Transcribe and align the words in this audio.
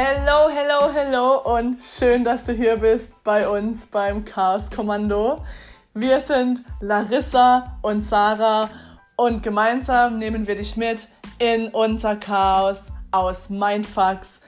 Hello, 0.00 0.48
hello, 0.48 0.92
hello 0.94 1.56
und 1.56 1.80
schön, 1.82 2.22
dass 2.22 2.44
du 2.44 2.52
hier 2.52 2.76
bist 2.76 3.20
bei 3.24 3.48
uns 3.48 3.84
beim 3.86 4.24
Chaos 4.24 4.70
Kommando. 4.70 5.44
Wir 5.92 6.20
sind 6.20 6.62
Larissa 6.80 7.76
und 7.82 8.08
Sarah 8.08 8.70
und 9.16 9.42
gemeinsam 9.42 10.20
nehmen 10.20 10.46
wir 10.46 10.54
dich 10.54 10.76
mit 10.76 11.08
in 11.40 11.66
unser 11.70 12.14
Chaos 12.14 12.78
aus 13.10 13.50
Mindfucks, 13.50 14.38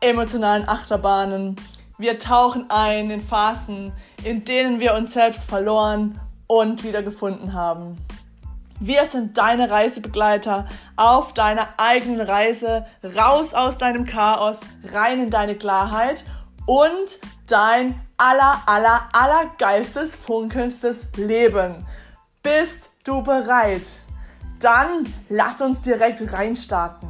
emotionalen 0.00 0.68
Achterbahnen. 0.68 1.56
Wir 1.98 2.20
tauchen 2.20 2.66
ein 2.68 3.10
in 3.10 3.20
Phasen, 3.20 3.92
in 4.22 4.44
denen 4.44 4.78
wir 4.78 4.94
uns 4.94 5.14
selbst 5.14 5.50
verloren 5.50 6.20
und 6.46 6.84
wiedergefunden 6.84 7.52
haben. 7.52 7.98
Wir 8.82 9.04
sind 9.04 9.36
deine 9.36 9.68
Reisebegleiter 9.68 10.64
auf 10.96 11.34
deiner 11.34 11.68
eigenen 11.76 12.22
Reise 12.22 12.86
raus 13.14 13.52
aus 13.52 13.76
deinem 13.76 14.06
Chaos, 14.06 14.56
rein 14.90 15.20
in 15.22 15.28
deine 15.28 15.54
Klarheit 15.54 16.24
und 16.64 17.20
dein 17.46 18.00
aller, 18.16 18.62
aller, 18.64 19.02
aller 19.12 19.50
geilstes, 19.58 20.16
funkelndstes 20.16 21.08
Leben. 21.16 21.86
Bist 22.42 22.88
du 23.04 23.22
bereit? 23.22 23.82
Dann 24.60 25.12
lass 25.28 25.60
uns 25.60 25.82
direkt 25.82 26.32
reinstarten. 26.32 27.09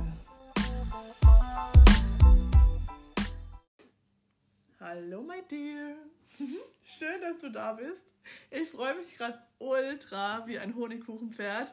Schön, 7.00 7.22
dass 7.22 7.38
du 7.38 7.50
da 7.50 7.72
bist. 7.72 8.04
Ich 8.50 8.68
freue 8.68 8.94
mich 8.94 9.16
gerade 9.16 9.38
ultra 9.58 10.46
wie 10.46 10.58
ein 10.58 10.74
Honigkuchenpferd, 10.74 11.72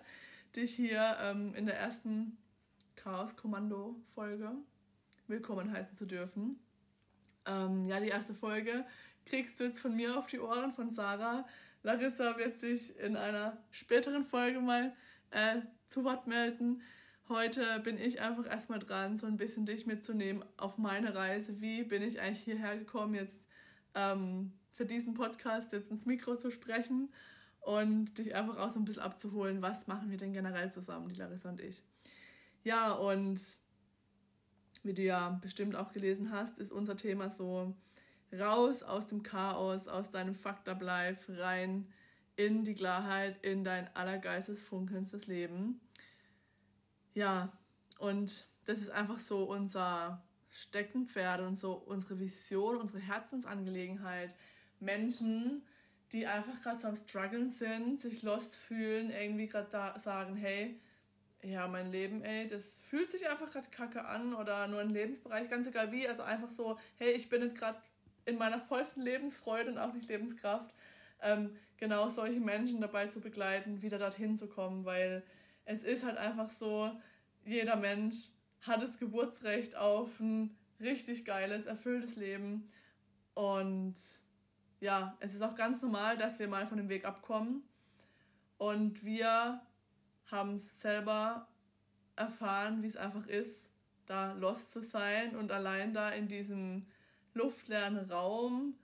dich 0.55 0.73
hier 0.73 1.17
ähm, 1.19 1.53
in 1.53 1.65
der 1.65 1.77
ersten 1.77 2.37
Chaos-Kommando-Folge 2.95 4.53
willkommen 5.27 5.73
heißen 5.73 5.97
zu 5.97 6.05
dürfen. 6.05 6.57
Ähm, 7.45 7.87
ja, 7.87 7.99
die 7.99 8.07
erste 8.07 8.33
Folge 8.33 8.85
kriegst 9.25 9.59
du 9.59 9.65
jetzt 9.65 9.81
von 9.81 9.97
mir 9.97 10.17
auf 10.17 10.27
die 10.27 10.39
Ohren, 10.39 10.71
von 10.71 10.91
Sarah. 10.91 11.45
Larissa 11.83 12.37
wird 12.37 12.61
sich 12.61 12.97
in 12.97 13.17
einer 13.17 13.57
späteren 13.71 14.23
Folge 14.23 14.61
mal 14.61 14.95
äh, 15.31 15.57
zu 15.89 16.05
Wort 16.05 16.27
melden. 16.27 16.81
Heute 17.27 17.81
bin 17.81 17.97
ich 17.97 18.21
einfach 18.21 18.45
erstmal 18.45 18.79
dran, 18.79 19.17
so 19.17 19.27
ein 19.27 19.35
bisschen 19.35 19.65
dich 19.65 19.87
mitzunehmen 19.87 20.45
auf 20.55 20.77
meine 20.77 21.13
Reise. 21.13 21.59
Wie 21.59 21.83
bin 21.83 22.01
ich 22.01 22.21
eigentlich 22.21 22.45
hierher 22.45 22.77
gekommen, 22.77 23.13
jetzt 23.13 23.41
ähm, 23.93 24.53
für 24.77 24.85
diesen 24.85 25.15
Podcast 25.15 25.73
jetzt 25.73 25.89
ins 25.89 26.05
Mikro 26.05 26.35
zu 26.35 26.51
sprechen 26.51 27.11
und 27.61 28.17
dich 28.19 28.35
einfach 28.35 28.57
auch 28.57 28.69
so 28.69 28.79
ein 28.79 28.85
bisschen 28.85 29.01
abzuholen, 29.01 29.63
was 29.63 29.87
machen 29.87 30.11
wir 30.11 30.17
denn 30.17 30.33
generell 30.33 30.71
zusammen, 30.71 31.09
die 31.09 31.15
Larissa 31.15 31.49
und 31.49 31.59
ich. 31.59 31.83
Ja, 32.63 32.91
und 32.91 33.41
wie 34.83 34.93
du 34.93 35.01
ja 35.01 35.29
bestimmt 35.41 35.75
auch 35.75 35.91
gelesen 35.91 36.31
hast, 36.31 36.59
ist 36.59 36.71
unser 36.71 36.95
Thema 36.95 37.31
so 37.31 37.75
raus 38.31 38.83
aus 38.83 39.07
dem 39.07 39.23
Chaos, 39.23 39.87
aus 39.87 40.11
deinem 40.11 40.35
Fucked 40.35 40.69
Up 40.69 40.81
rein 40.83 41.87
in 42.35 42.63
die 42.63 42.75
Klarheit, 42.75 43.43
in 43.43 43.63
dein 43.63 43.93
allergeistes, 43.95 44.61
funkelndstes 44.61 45.25
Leben. 45.25 45.81
Ja, 47.15 47.51
und 47.97 48.47
das 48.65 48.77
ist 48.77 48.91
einfach 48.91 49.19
so 49.19 49.43
unser 49.45 50.23
Steckenpferd 50.49 51.41
und 51.41 51.57
so 51.57 51.73
unsere 51.73 52.19
Vision, 52.19 52.77
unsere 52.77 52.99
Herzensangelegenheit, 52.99 54.35
Menschen, 54.79 55.63
die 56.11 56.27
einfach 56.27 56.61
gerade 56.61 56.79
so 56.79 56.87
am 56.87 56.95
Struggeln 56.95 57.49
sind, 57.49 57.99
sich 57.99 58.23
lost 58.23 58.55
fühlen, 58.55 59.09
irgendwie 59.09 59.47
gerade 59.47 59.67
da 59.69 59.97
sagen, 59.99 60.35
hey, 60.35 60.79
ja, 61.43 61.67
mein 61.67 61.91
Leben, 61.91 62.23
ey, 62.23 62.47
das 62.47 62.79
fühlt 62.89 63.11
sich 63.11 63.29
einfach 63.29 63.51
gerade 63.51 63.69
kacke 63.69 64.05
an 64.05 64.33
oder 64.33 64.67
nur 64.67 64.79
ein 64.79 64.89
Lebensbereich, 64.89 65.49
ganz 65.49 65.67
egal 65.67 65.91
wie, 65.91 66.07
also 66.07 66.23
einfach 66.23 66.49
so, 66.49 66.77
hey, 66.97 67.11
ich 67.11 67.29
bin 67.29 67.43
nicht 67.43 67.55
gerade 67.55 67.79
in 68.25 68.37
meiner 68.37 68.59
vollsten 68.59 69.03
Lebensfreude 69.03 69.71
und 69.71 69.77
auch 69.77 69.93
nicht 69.93 70.07
Lebenskraft, 70.09 70.73
ähm, 71.21 71.55
genau 71.77 72.09
solche 72.09 72.39
Menschen 72.39 72.81
dabei 72.81 73.07
zu 73.07 73.19
begleiten, 73.21 73.81
wieder 73.81 73.99
dorthin 73.99 74.35
zu 74.35 74.47
kommen, 74.47 74.85
weil 74.85 75.23
es 75.65 75.83
ist 75.83 76.05
halt 76.05 76.17
einfach 76.17 76.49
so, 76.49 76.91
jeder 77.45 77.75
Mensch 77.75 78.29
hat 78.61 78.81
das 78.81 78.97
Geburtsrecht 78.97 79.75
auf 79.75 80.19
ein 80.19 80.57
richtig 80.79 81.25
geiles, 81.25 81.65
erfülltes 81.65 82.15
Leben. 82.15 82.69
Und 83.33 83.95
ja, 84.79 85.17
es 85.19 85.33
ist 85.33 85.41
auch 85.41 85.55
ganz 85.55 85.81
normal, 85.81 86.17
dass 86.17 86.39
wir 86.39 86.47
mal 86.47 86.67
von 86.67 86.77
dem 86.77 86.89
Weg 86.89 87.05
abkommen. 87.05 87.63
Und 88.57 89.03
wir 89.03 89.61
haben 90.25 90.55
es 90.55 90.81
selber 90.81 91.47
erfahren, 92.15 92.81
wie 92.81 92.87
es 92.87 92.97
einfach 92.97 93.27
ist, 93.27 93.69
da 94.05 94.33
lost 94.33 94.71
zu 94.71 94.81
sein 94.81 95.35
und 95.35 95.51
allein 95.51 95.93
da 95.93 96.09
in 96.09 96.27
diesem 96.27 96.87
luftleeren 97.33 98.09
Raum 98.09 98.75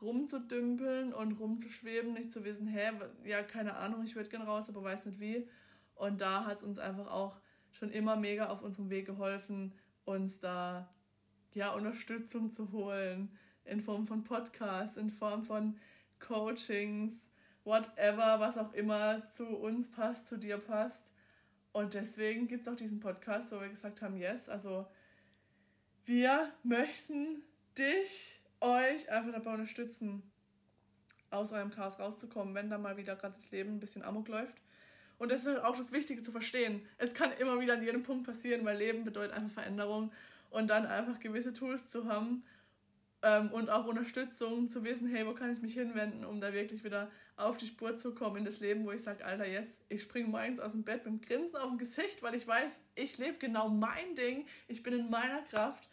rumzudümpeln 0.00 1.14
und 1.14 1.32
rumzuschweben, 1.32 2.12
nicht 2.12 2.32
zu 2.32 2.44
wissen, 2.44 2.66
hä, 2.66 2.90
ja, 3.24 3.42
keine 3.42 3.76
Ahnung, 3.76 4.02
ich 4.02 4.16
würde 4.16 4.28
gerne 4.28 4.44
raus, 4.44 4.68
aber 4.68 4.82
weiß 4.82 5.06
nicht 5.06 5.20
wie. 5.20 5.48
Und 5.94 6.20
da 6.20 6.44
hat 6.44 6.58
es 6.58 6.64
uns 6.64 6.78
einfach 6.78 7.06
auch 7.06 7.40
schon 7.70 7.90
immer 7.90 8.16
mega 8.16 8.48
auf 8.48 8.62
unserem 8.62 8.90
Weg 8.90 9.06
geholfen, 9.06 9.72
uns 10.04 10.40
da 10.40 10.90
ja 11.54 11.72
Unterstützung 11.72 12.50
zu 12.50 12.72
holen, 12.72 13.38
in 13.64 13.80
Form 13.80 14.06
von 14.06 14.24
Podcasts, 14.24 14.96
in 14.96 15.10
Form 15.10 15.42
von 15.42 15.78
Coachings, 16.18 17.12
whatever, 17.64 18.40
was 18.40 18.58
auch 18.58 18.72
immer 18.74 19.26
zu 19.28 19.46
uns 19.46 19.90
passt, 19.90 20.28
zu 20.28 20.36
dir 20.36 20.58
passt. 20.58 21.10
Und 21.72 21.94
deswegen 21.94 22.48
gibt 22.48 22.62
es 22.62 22.68
auch 22.68 22.76
diesen 22.76 23.00
Podcast, 23.00 23.50
wo 23.50 23.60
wir 23.60 23.68
gesagt 23.68 24.02
haben, 24.02 24.16
yes, 24.16 24.48
also 24.48 24.86
wir 26.04 26.52
möchten 26.62 27.42
dich, 27.78 28.40
euch 28.60 29.10
einfach 29.10 29.32
dabei 29.32 29.54
unterstützen, 29.54 30.22
aus 31.30 31.52
eurem 31.52 31.70
Chaos 31.70 31.98
rauszukommen, 31.98 32.54
wenn 32.54 32.68
da 32.68 32.76
mal 32.76 32.96
wieder 32.96 33.16
gerade 33.16 33.34
das 33.34 33.50
Leben 33.50 33.76
ein 33.76 33.80
bisschen 33.80 34.02
amok 34.02 34.28
läuft. 34.28 34.56
Und 35.18 35.30
das 35.30 35.40
ist 35.40 35.46
halt 35.46 35.64
auch 35.64 35.76
das 35.76 35.92
Wichtige 35.92 36.20
zu 36.20 36.32
verstehen. 36.32 36.82
Es 36.98 37.14
kann 37.14 37.32
immer 37.38 37.60
wieder 37.60 37.74
an 37.74 37.82
jedem 37.82 38.02
Punkt 38.02 38.26
passieren, 38.26 38.64
weil 38.64 38.76
Leben 38.76 39.04
bedeutet 39.04 39.32
einfach 39.32 39.50
Veränderung 39.50 40.12
und 40.50 40.68
dann 40.68 40.84
einfach 40.84 41.20
gewisse 41.20 41.52
Tools 41.52 41.88
zu 41.88 42.06
haben, 42.06 42.44
ähm, 43.22 43.52
und 43.52 43.70
auch 43.70 43.86
Unterstützung 43.86 44.68
zu 44.68 44.84
wissen, 44.84 45.08
hey, 45.08 45.26
wo 45.26 45.32
kann 45.32 45.52
ich 45.52 45.62
mich 45.62 45.74
hinwenden, 45.74 46.24
um 46.24 46.40
da 46.40 46.52
wirklich 46.52 46.82
wieder 46.82 47.10
auf 47.36 47.56
die 47.56 47.66
Spur 47.66 47.96
zu 47.96 48.14
kommen 48.14 48.38
in 48.38 48.44
das 48.44 48.60
Leben, 48.60 48.84
wo 48.84 48.90
ich 48.90 49.02
sage, 49.02 49.24
Alter, 49.24 49.46
yes, 49.46 49.68
ich 49.88 50.02
springe 50.02 50.28
morgens 50.28 50.58
aus 50.58 50.72
dem 50.72 50.82
Bett 50.82 51.04
mit 51.04 51.06
einem 51.06 51.20
Grinsen 51.20 51.56
auf 51.56 51.68
dem 51.68 51.78
Gesicht, 51.78 52.22
weil 52.22 52.34
ich 52.34 52.46
weiß, 52.46 52.80
ich 52.94 53.18
lebe 53.18 53.38
genau 53.38 53.68
mein 53.68 54.14
Ding, 54.16 54.46
ich 54.68 54.82
bin 54.82 54.94
in 54.94 55.10
meiner 55.10 55.42
Kraft. 55.42 55.88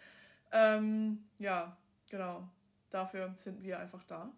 Ähm, 0.52 1.24
ja, 1.38 1.78
genau, 2.10 2.50
dafür 2.90 3.34
sind 3.38 3.64
wir 3.64 3.80
einfach 3.80 4.04
da. 4.04 4.32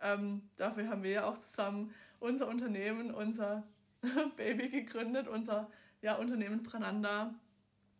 Ähm, 0.00 0.48
dafür 0.56 0.88
haben 0.88 1.02
wir 1.02 1.10
ja 1.10 1.24
auch 1.24 1.38
zusammen 1.38 1.92
unser 2.20 2.46
Unternehmen, 2.46 3.12
unser 3.12 3.64
Baby 4.36 4.68
gegründet, 4.68 5.26
unser 5.26 5.70
ja, 6.00 6.14
Unternehmen 6.14 6.62
Prananda, 6.62 7.34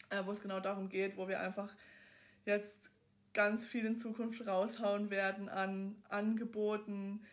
äh, 0.09 0.23
wo 0.25 0.31
es 0.31 0.41
genau 0.41 0.61
darum 0.61 0.89
geht, 0.89 1.17
wo 1.17 1.29
wir 1.29 1.41
einfach 1.41 1.75
jetzt 2.45 2.91
ganz 3.33 3.67
viel 3.67 3.85
in 3.85 3.97
Zukunft 3.97 4.47
raushauen 4.47 5.11
werden 5.11 5.49
an 5.49 5.97
Angeboten, 6.09 7.25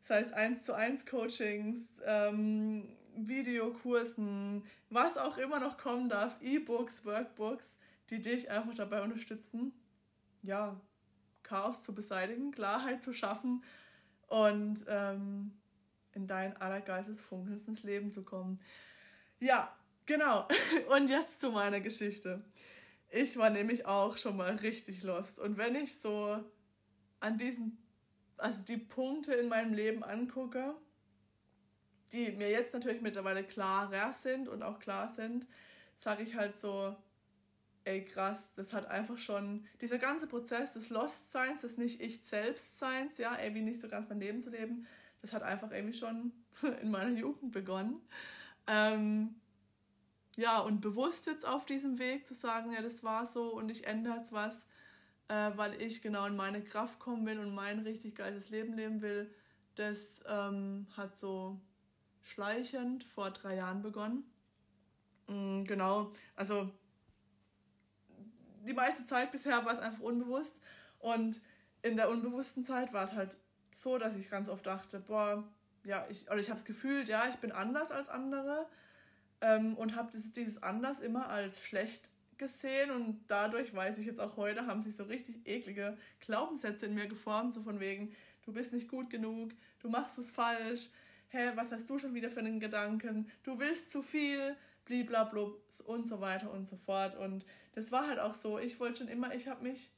sei 0.00 0.20
es 0.20 0.32
1 0.32 0.64
zu 0.64 0.74
1 0.74 1.06
Coachings, 1.06 1.88
ähm, 2.04 2.88
Videokursen, 3.16 4.64
was 4.90 5.16
auch 5.16 5.38
immer 5.38 5.58
noch 5.58 5.78
kommen 5.78 6.08
darf, 6.08 6.36
E-Books, 6.42 7.04
Workbooks, 7.04 7.78
die 8.10 8.20
dich 8.20 8.50
einfach 8.50 8.74
dabei 8.74 9.02
unterstützen, 9.02 9.72
ja, 10.42 10.78
Chaos 11.42 11.82
zu 11.82 11.94
beseitigen, 11.94 12.50
Klarheit 12.50 13.02
zu 13.02 13.12
schaffen 13.12 13.62
und 14.26 14.84
ähm, 14.88 15.52
in 16.12 16.26
dein 16.26 16.56
allergeistes 16.56 17.20
Funkens 17.20 17.68
ins 17.68 17.82
Leben 17.82 18.10
zu 18.10 18.22
kommen. 18.22 18.60
Ja, 19.38 19.74
genau. 20.06 20.48
Und 20.96 21.08
jetzt 21.10 21.40
zu 21.40 21.50
meiner 21.50 21.80
Geschichte. 21.80 22.42
Ich 23.10 23.36
war 23.36 23.50
nämlich 23.50 23.86
auch 23.86 24.18
schon 24.18 24.36
mal 24.36 24.56
richtig 24.56 25.02
lost. 25.02 25.38
Und 25.38 25.56
wenn 25.56 25.74
ich 25.74 26.00
so 26.00 26.42
an 27.20 27.38
diesen, 27.38 27.78
also 28.36 28.62
die 28.62 28.76
Punkte 28.76 29.34
in 29.34 29.48
meinem 29.48 29.72
Leben 29.72 30.02
angucke, 30.02 30.74
die 32.12 32.30
mir 32.32 32.50
jetzt 32.50 32.72
natürlich 32.72 33.00
mittlerweile 33.00 33.44
klarer 33.44 34.12
sind 34.12 34.48
und 34.48 34.62
auch 34.62 34.78
klar 34.78 35.08
sind, 35.08 35.46
sage 35.96 36.22
ich 36.22 36.36
halt 36.36 36.58
so, 36.58 36.94
ey 37.84 38.04
krass, 38.04 38.52
das 38.56 38.72
hat 38.72 38.86
einfach 38.86 39.16
schon, 39.18 39.66
dieser 39.80 39.98
ganze 39.98 40.26
Prozess 40.26 40.72
des 40.72 40.90
Lostseins, 40.90 41.62
des 41.62 41.78
Nicht-Ich-Selbstseins, 41.78 43.18
ja, 43.18 43.38
irgendwie 43.40 43.62
nicht 43.62 43.80
so 43.80 43.88
ganz 43.88 44.08
mein 44.08 44.20
Leben 44.20 44.42
zu 44.42 44.50
leben, 44.50 44.86
das 45.22 45.32
hat 45.32 45.42
einfach 45.42 45.70
irgendwie 45.70 45.96
schon 45.96 46.32
in 46.82 46.90
meiner 46.90 47.16
Jugend 47.16 47.52
begonnen. 47.52 48.00
Ähm, 48.66 49.36
ja, 50.36 50.58
und 50.60 50.80
bewusst 50.80 51.26
jetzt 51.26 51.46
auf 51.46 51.64
diesem 51.66 51.98
Weg 51.98 52.26
zu 52.26 52.34
sagen, 52.34 52.72
ja, 52.72 52.82
das 52.82 53.02
war 53.02 53.26
so 53.26 53.52
und 53.54 53.70
ich 53.70 53.86
ändere 53.86 54.16
jetzt 54.16 54.32
was, 54.32 54.66
äh, 55.28 55.50
weil 55.56 55.80
ich 55.80 56.02
genau 56.02 56.26
in 56.26 56.36
meine 56.36 56.62
Kraft 56.62 56.98
kommen 56.98 57.26
will 57.26 57.38
und 57.38 57.54
mein 57.54 57.80
richtig 57.80 58.14
geiles 58.14 58.50
Leben 58.50 58.74
leben 58.74 59.00
will, 59.02 59.34
das 59.74 60.20
ähm, 60.26 60.86
hat 60.96 61.18
so 61.18 61.60
schleichend 62.22 63.04
vor 63.04 63.30
drei 63.30 63.56
Jahren 63.56 63.82
begonnen. 63.82 64.24
Mhm, 65.28 65.64
genau, 65.64 66.12
also 66.34 66.70
die 68.66 68.74
meiste 68.74 69.06
Zeit 69.06 69.32
bisher 69.32 69.64
war 69.64 69.72
es 69.72 69.78
einfach 69.78 70.02
unbewusst. 70.02 70.60
Und 70.98 71.40
in 71.82 71.96
der 71.96 72.10
unbewussten 72.10 72.64
Zeit 72.64 72.92
war 72.92 73.04
es 73.04 73.12
halt 73.12 73.36
so, 73.74 73.98
dass 73.98 74.16
ich 74.16 74.30
ganz 74.30 74.48
oft 74.48 74.66
dachte, 74.66 75.00
boah, 75.00 75.44
ja, 75.84 76.04
ich, 76.08 76.28
oder 76.28 76.38
ich 76.38 76.50
habe 76.50 76.58
es 76.58 76.64
gefühlt, 76.64 77.08
ja, 77.08 77.28
ich 77.28 77.36
bin 77.36 77.52
anders 77.52 77.90
als 77.90 78.08
andere 78.08 78.66
ähm, 79.40 79.76
und 79.76 79.96
habe 79.96 80.10
dieses, 80.12 80.62
anders 80.62 81.00
immer 81.00 81.28
als 81.28 81.64
schlecht 81.64 82.10
gesehen. 82.38 82.90
Und 82.90 83.24
dadurch 83.28 83.74
weiß 83.74 83.98
ich 83.98 84.06
jetzt 84.06 84.20
auch 84.20 84.36
heute, 84.36 84.66
haben 84.66 84.82
sich 84.82 84.96
so 84.96 85.04
richtig 85.04 85.46
eklige 85.46 85.96
Glaubenssätze 86.20 86.86
in 86.86 86.94
mir 86.94 87.06
geformt, 87.06 87.54
so 87.54 87.62
von 87.62 87.80
wegen, 87.80 88.14
du 88.42 88.52
bist 88.52 88.72
nicht 88.72 88.88
gut 88.88 89.10
genug, 89.10 89.52
du 89.80 89.88
machst 89.88 90.18
es 90.18 90.30
falsch, 90.30 90.90
hä, 91.28 91.52
was 91.54 91.72
hast 91.72 91.88
du 91.88 91.98
schon 91.98 92.14
wieder 92.14 92.30
für 92.30 92.40
einen 92.40 92.60
Gedanken, 92.60 93.30
du 93.42 93.58
willst 93.58 93.90
zu 93.90 94.02
viel, 94.02 94.56
bliblablub 94.84 95.60
und 95.84 96.06
so 96.06 96.20
weiter 96.20 96.52
und 96.52 96.66
so 96.68 96.76
fort. 96.76 97.16
Und 97.16 97.44
das 97.74 97.92
war 97.92 98.08
halt 98.08 98.18
auch 98.20 98.34
so, 98.34 98.58
ich 98.58 98.78
wollte 98.80 98.98
schon 98.98 99.08
immer, 99.08 99.34
ich 99.34 99.48
habe 99.48 99.62
mich, 99.62 99.92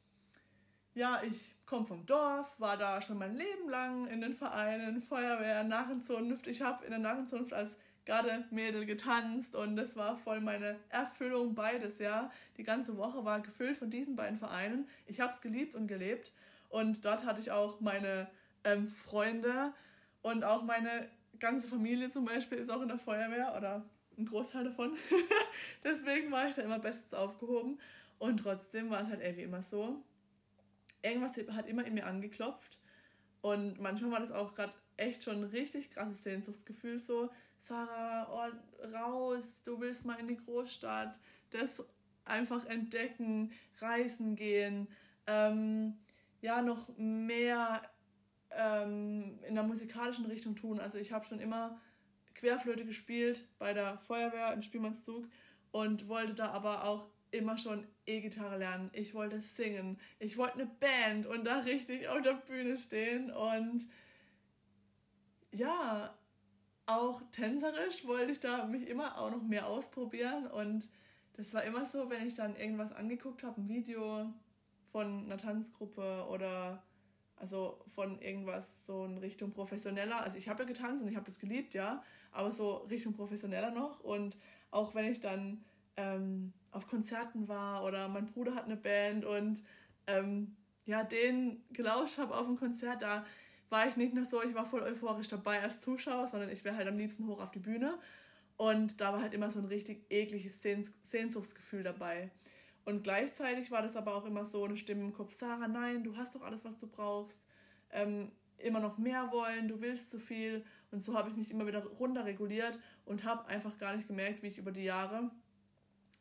ja, 0.95 1.23
ich 1.23 1.55
komme 1.67 1.87
vom 1.87 2.07
Dorf, 2.07 2.59
war 2.59 2.77
da 2.77 3.01
schon 3.01 3.19
mein 3.19 3.37
Leben 3.37 3.69
lang 3.69 4.09
in 4.09 4.21
den 4.21 4.35
Vereinen, 4.35 5.01
Feuerwehr, 5.01 5.63
Narrenzunft. 5.63 6.47
Ich 6.47 6.63
habe 6.63 6.85
in 6.85 6.91
der 6.91 6.99
Narrenzunft 6.99 7.53
als 7.53 7.77
gerade 8.09 8.45
Mädel 8.51 8.87
getanzt 8.87 9.55
und 9.55 9.77
das 9.77 9.95
war 9.95 10.17
voll 10.17 10.41
meine 10.41 10.77
Erfüllung, 10.89 11.55
beides, 11.55 11.99
ja. 11.99 12.33
Die 12.57 12.63
ganze 12.63 12.97
Woche 12.97 13.23
war 13.27 13.41
gefüllt 13.41 13.77
von 13.77 13.91
diesen 13.91 14.17
beiden 14.17 14.39
Vereinen. 14.39 14.89
Ich 15.07 15.21
habe 15.21 15.31
es 15.31 15.43
geliebt 15.43 15.75
und 15.75 15.89
gelebt 15.89 16.33
und 16.71 17.05
dort 17.05 17.27
hatte 17.27 17.43
ich 17.43 17.51
auch 17.51 17.81
meine 17.81 18.27
ähm, 18.65 18.89
Freunde 18.89 19.75
und 20.23 20.43
auch 20.43 20.63
meine 20.63 21.11
ganze 21.39 21.69
Familie 21.69 22.09
zum 22.09 22.25
Beispiel 22.25 22.57
ist 22.57 22.71
auch 22.71 22.81
in 22.81 22.89
der 22.89 22.99
Feuerwehr 22.99 23.55
oder 23.55 23.85
ein 24.17 24.25
Großteil 24.25 24.65
davon. 24.65 24.97
Deswegen 25.85 26.33
war 26.33 26.49
ich 26.49 26.55
da 26.55 26.63
immer 26.63 26.79
bestens 26.79 27.13
aufgehoben 27.13 27.79
und 28.19 28.39
trotzdem 28.39 28.89
war 28.89 29.03
es 29.03 29.09
halt 29.09 29.21
irgendwie 29.21 29.43
immer 29.43 29.61
so. 29.61 30.03
Irgendwas 31.03 31.37
hat 31.55 31.69
immer 31.69 31.85
in 31.85 31.93
mir 31.93 32.07
angeklopft 32.07 32.81
und 33.43 33.79
manchmal 33.81 34.13
war 34.13 34.21
das 34.21 34.33
auch 34.33 34.55
gerade 34.55 34.73
echt 34.97 35.23
schon 35.23 35.43
ein 35.43 35.51
richtig 35.51 35.91
krasses 35.91 36.25
Sehnsuchtsgefühl 36.25 36.99
so, 37.01 37.31
Sarah, 37.59 38.29
oh, 38.31 38.87
raus, 38.95 39.63
du 39.65 39.81
willst 39.81 40.05
mal 40.05 40.19
in 40.19 40.29
die 40.29 40.37
Großstadt, 40.37 41.21
das 41.51 41.83
einfach 42.25 42.65
entdecken, 42.67 43.53
reisen 43.79 44.37
gehen, 44.37 44.89
ähm, 45.27 45.99
ja, 46.41 46.63
noch 46.63 46.89
mehr 46.97 47.83
ähm, 48.51 49.39
in 49.47 49.55
der 49.55 49.65
musikalischen 49.65 50.27
Richtung 50.27 50.57
tun. 50.57 50.81
Also 50.81 50.99
ich 50.99 51.13
habe 51.13 51.25
schon 51.25 51.41
immer 51.41 51.81
Querflöte 52.35 52.85
gespielt 52.85 53.47
bei 53.59 53.73
der 53.73 53.99
Feuerwehr 53.99 54.53
im 54.53 54.63
Spielmannszug 54.63 55.29
und 55.73 56.09
wollte 56.09 56.35
da 56.35 56.51
aber 56.51 56.85
auch 56.85 57.11
immer 57.31 57.59
schon 57.59 57.87
E-Gitarre 58.07 58.59
lernen. 58.59 58.91
Ich 58.93 59.15
wollte 59.15 59.41
singen. 59.41 59.99
Ich 60.19 60.39
wollte 60.39 60.55
eine 60.55 60.67
Band 60.67 61.27
und 61.27 61.45
da 61.45 61.59
richtig 61.61 62.09
auf 62.09 62.23
der 62.23 62.35
Bühne 62.35 62.77
stehen 62.77 63.31
und 63.31 63.89
ja, 65.53 66.18
auch 66.89 67.23
tänzerisch 67.33 68.07
wollte 68.07 68.33
ich 68.33 68.41
da 68.41 68.65
mich 68.65 68.89
immer 68.89 69.19
auch 69.19 69.31
noch 69.31 69.43
mehr 69.43 69.67
ausprobieren 69.67 70.47
und 70.47 70.89
das 71.35 71.55
war 71.55 71.63
immer 71.63 71.85
so, 71.85 72.11
wenn 72.11 72.27
ich 72.27 72.35
dann 72.35 72.57
irgendwas 72.57 72.93
angeguckt 72.93 73.45
habe, 73.45 73.61
ein 73.61 73.69
Video 73.69 74.33
von 74.91 75.27
einer 75.27 75.37
Tanzgruppe 75.37 76.27
oder 76.29 76.83
also 77.37 77.79
von 77.95 78.21
irgendwas 78.21 78.85
so 78.87 79.05
in 79.05 79.19
Richtung 79.19 79.53
professioneller. 79.53 80.21
Also 80.21 80.37
ich 80.39 80.49
habe 80.49 80.65
ja 80.65 80.69
getanzt 80.69 81.03
und 81.03 81.09
ich 81.09 81.15
habe 81.15 81.27
das 81.27 81.39
geliebt, 81.39 81.75
ja, 81.75 82.03
aber 82.33 82.51
so 82.51 82.79
Richtung 82.91 83.13
professioneller 83.13 83.71
noch. 83.71 84.01
Und 84.01 84.37
auch 84.73 84.95
wenn 84.97 85.05
ich 85.05 85.21
dann 85.21 85.65
ähm, 85.97 86.53
auf 86.73 86.89
Konzerten 86.89 87.47
war 87.47 87.85
oder 87.85 88.09
mein 88.09 88.27
Bruder 88.27 88.55
hat 88.55 88.65
eine 88.65 88.77
Band 88.77 89.25
und 89.25 89.63
ähm, 90.07 90.57
ja, 90.87 91.05
den 91.05 91.63
gelauscht 91.71 92.19
habe 92.19 92.37
auf 92.37 92.47
dem 92.47 92.57
Konzert, 92.57 93.03
da 93.03 93.25
war 93.71 93.87
ich 93.89 93.97
nicht 93.97 94.15
nur 94.15 94.25
so, 94.25 94.43
ich 94.43 94.55
war 94.55 94.65
voll 94.65 94.83
euphorisch 94.83 95.29
dabei 95.29 95.63
als 95.63 95.81
Zuschauer, 95.81 96.27
sondern 96.27 96.51
ich 96.51 96.65
wäre 96.65 96.77
halt 96.77 96.89
am 96.89 96.97
liebsten 96.97 97.27
hoch 97.27 97.41
auf 97.41 97.51
die 97.51 97.59
Bühne. 97.59 97.99
Und 98.57 99.01
da 99.01 99.13
war 99.13 99.23
halt 99.23 99.35
immer 99.35 99.51
so 99.51 99.61
ein 99.61 99.67
richtig 99.67 100.05
ekliges 100.11 100.61
Sehnsuchtsgefühl 101.03 101.83
dabei. 101.83 102.31
Und 102.85 103.05
gleichzeitig 103.05 103.71
war 103.71 103.83
das 103.83 103.97
aber 103.97 104.15
auch 104.15 104.25
immer 104.25 104.45
so 104.45 104.65
eine 104.65 104.77
Stimme 104.77 105.05
im 105.05 105.13
Kopf, 105.13 105.33
Sarah, 105.33 105.69
nein, 105.69 106.03
du 106.03 106.17
hast 106.17 106.35
doch 106.35 106.43
alles, 106.43 106.65
was 106.65 106.79
du 106.79 106.87
brauchst. 106.87 107.39
Ähm, 107.91 108.33
immer 108.57 108.81
noch 108.81 108.99
mehr 108.99 109.31
wollen, 109.31 109.69
du 109.69 109.81
willst 109.81 110.11
zu 110.11 110.19
viel. 110.19 110.65
Und 110.91 111.05
so 111.05 111.15
habe 111.15 111.29
ich 111.29 111.37
mich 111.37 111.51
immer 111.51 111.67
wieder 111.67 111.85
runterreguliert 111.85 112.81
und 113.05 113.25
habe 113.25 113.47
einfach 113.47 113.79
gar 113.79 113.95
nicht 113.95 114.09
gemerkt, 114.09 114.43
wie 114.43 114.49
ich 114.49 114.59
über 114.59 114.73
die 114.73 114.85
Jahre 114.85 115.31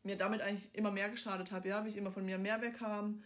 mir 0.04 0.16
damit 0.16 0.40
eigentlich 0.40 0.68
immer 0.74 0.90
mehr 0.90 1.08
geschadet 1.08 1.50
habe, 1.50 1.68
ja, 1.68 1.84
wie 1.84 1.88
ich 1.88 1.96
immer 1.96 2.12
von 2.12 2.24
mir 2.24 2.38
mehr 2.38 2.60
wegkam 2.60 3.22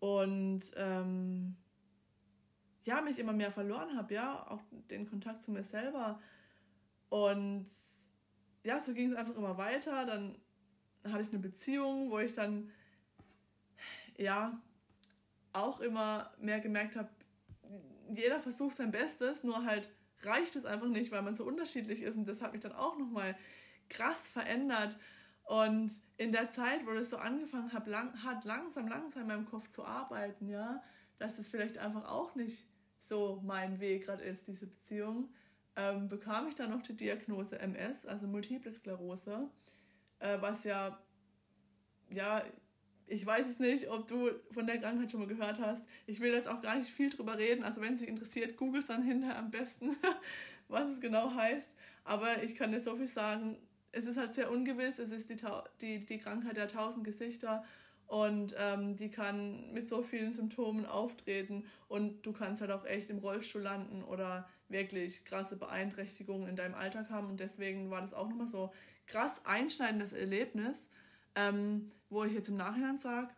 und 0.00 0.60
ähm, 0.76 1.56
ja, 2.84 3.00
mich 3.00 3.18
immer 3.18 3.32
mehr 3.32 3.50
verloren 3.50 3.96
habe, 3.96 4.14
ja, 4.14 4.46
auch 4.48 4.62
den 4.90 5.08
Kontakt 5.08 5.42
zu 5.42 5.50
mir 5.50 5.64
selber. 5.64 6.20
Und 7.08 7.66
ja, 8.64 8.80
so 8.80 8.94
ging 8.94 9.10
es 9.10 9.16
einfach 9.16 9.36
immer 9.36 9.58
weiter. 9.58 10.06
Dann 10.06 10.36
hatte 11.04 11.22
ich 11.22 11.30
eine 11.30 11.38
Beziehung, 11.38 12.10
wo 12.10 12.18
ich 12.18 12.32
dann 12.32 12.70
ja 14.16 14.60
auch 15.52 15.80
immer 15.80 16.32
mehr 16.38 16.60
gemerkt 16.60 16.96
habe, 16.96 17.08
jeder 18.12 18.40
versucht 18.40 18.76
sein 18.76 18.90
Bestes, 18.90 19.44
nur 19.44 19.64
halt 19.64 19.90
reicht 20.22 20.56
es 20.56 20.64
einfach 20.64 20.88
nicht, 20.88 21.10
weil 21.12 21.22
man 21.22 21.34
so 21.34 21.44
unterschiedlich 21.44 22.02
ist. 22.02 22.16
Und 22.16 22.28
das 22.28 22.40
hat 22.40 22.52
mich 22.52 22.60
dann 22.60 22.72
auch 22.72 22.98
nochmal 22.98 23.36
krass 23.88 24.28
verändert. 24.28 24.98
Und 25.44 25.90
in 26.16 26.32
der 26.32 26.50
Zeit, 26.50 26.86
wo 26.86 26.92
das 26.92 27.10
so 27.10 27.16
angefangen 27.16 27.72
hat, 27.72 27.86
lang, 27.86 28.22
hat 28.22 28.44
langsam, 28.44 28.86
langsam 28.88 29.22
in 29.22 29.28
meinem 29.28 29.46
Kopf 29.46 29.68
zu 29.68 29.84
arbeiten, 29.84 30.48
ja, 30.48 30.82
dass 31.20 31.36
das 31.36 31.48
vielleicht 31.48 31.78
einfach 31.78 32.08
auch 32.08 32.34
nicht 32.34 32.66
so 32.98 33.40
mein 33.44 33.78
Weg 33.78 34.06
gerade 34.06 34.24
ist, 34.24 34.46
diese 34.48 34.66
Beziehung, 34.66 35.28
ähm, 35.76 36.08
bekam 36.08 36.48
ich 36.48 36.54
dann 36.54 36.70
noch 36.70 36.82
die 36.82 36.96
Diagnose 36.96 37.58
MS, 37.58 38.06
also 38.06 38.26
Multiple 38.26 38.72
Sklerose, 38.72 39.48
äh, 40.18 40.40
was 40.40 40.64
ja, 40.64 40.98
ja, 42.10 42.42
ich 43.06 43.24
weiß 43.26 43.46
es 43.48 43.58
nicht, 43.58 43.88
ob 43.90 44.06
du 44.06 44.30
von 44.50 44.66
der 44.66 44.78
Krankheit 44.78 45.10
schon 45.10 45.20
mal 45.20 45.26
gehört 45.26 45.60
hast. 45.60 45.84
Ich 46.06 46.20
will 46.20 46.32
jetzt 46.32 46.48
auch 46.48 46.62
gar 46.62 46.76
nicht 46.76 46.90
viel 46.90 47.10
drüber 47.10 47.36
reden. 47.36 47.64
Also 47.64 47.80
wenn 47.80 47.94
es 47.94 48.00
dich 48.00 48.08
interessiert, 48.08 48.56
google 48.56 48.80
es 48.80 48.86
dann 48.86 49.02
hinterher 49.02 49.36
am 49.36 49.50
besten, 49.50 49.96
was 50.68 50.88
es 50.88 51.00
genau 51.00 51.34
heißt. 51.34 51.68
Aber 52.04 52.42
ich 52.42 52.54
kann 52.54 52.70
dir 52.70 52.80
so 52.80 52.94
viel 52.96 53.08
sagen, 53.08 53.56
es 53.90 54.06
ist 54.06 54.16
halt 54.16 54.32
sehr 54.32 54.50
ungewiss. 54.50 55.00
Es 55.00 55.10
ist 55.10 55.28
die, 55.28 55.36
die, 55.80 56.06
die 56.06 56.18
Krankheit 56.18 56.56
der 56.56 56.68
tausend 56.68 57.02
Gesichter 57.02 57.64
und 58.10 58.56
ähm, 58.58 58.96
die 58.96 59.08
kann 59.08 59.72
mit 59.72 59.88
so 59.88 60.02
vielen 60.02 60.32
Symptomen 60.32 60.84
auftreten 60.84 61.64
und 61.86 62.26
du 62.26 62.32
kannst 62.32 62.60
halt 62.60 62.72
auch 62.72 62.84
echt 62.84 63.08
im 63.08 63.18
Rollstuhl 63.18 63.62
landen 63.62 64.02
oder 64.02 64.48
wirklich 64.68 65.24
krasse 65.24 65.54
Beeinträchtigungen 65.54 66.48
in 66.48 66.56
deinem 66.56 66.74
Alltag 66.74 67.08
haben 67.10 67.28
und 67.28 67.38
deswegen 67.38 67.88
war 67.88 68.00
das 68.00 68.12
auch 68.12 68.28
nochmal 68.28 68.48
so 68.48 68.72
krass 69.06 69.40
einschneidendes 69.44 70.12
Erlebnis, 70.12 70.88
ähm, 71.36 71.92
wo 72.08 72.24
ich 72.24 72.32
jetzt 72.32 72.48
im 72.48 72.56
Nachhinein 72.56 72.98
sage, 72.98 73.28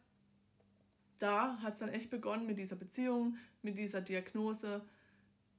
da 1.18 1.58
hat 1.58 1.74
es 1.74 1.80
dann 1.80 1.90
echt 1.90 2.08
begonnen 2.08 2.46
mit 2.46 2.56
dieser 2.56 2.76
Beziehung, 2.76 3.36
mit 3.60 3.76
dieser 3.76 4.00
Diagnose 4.00 4.80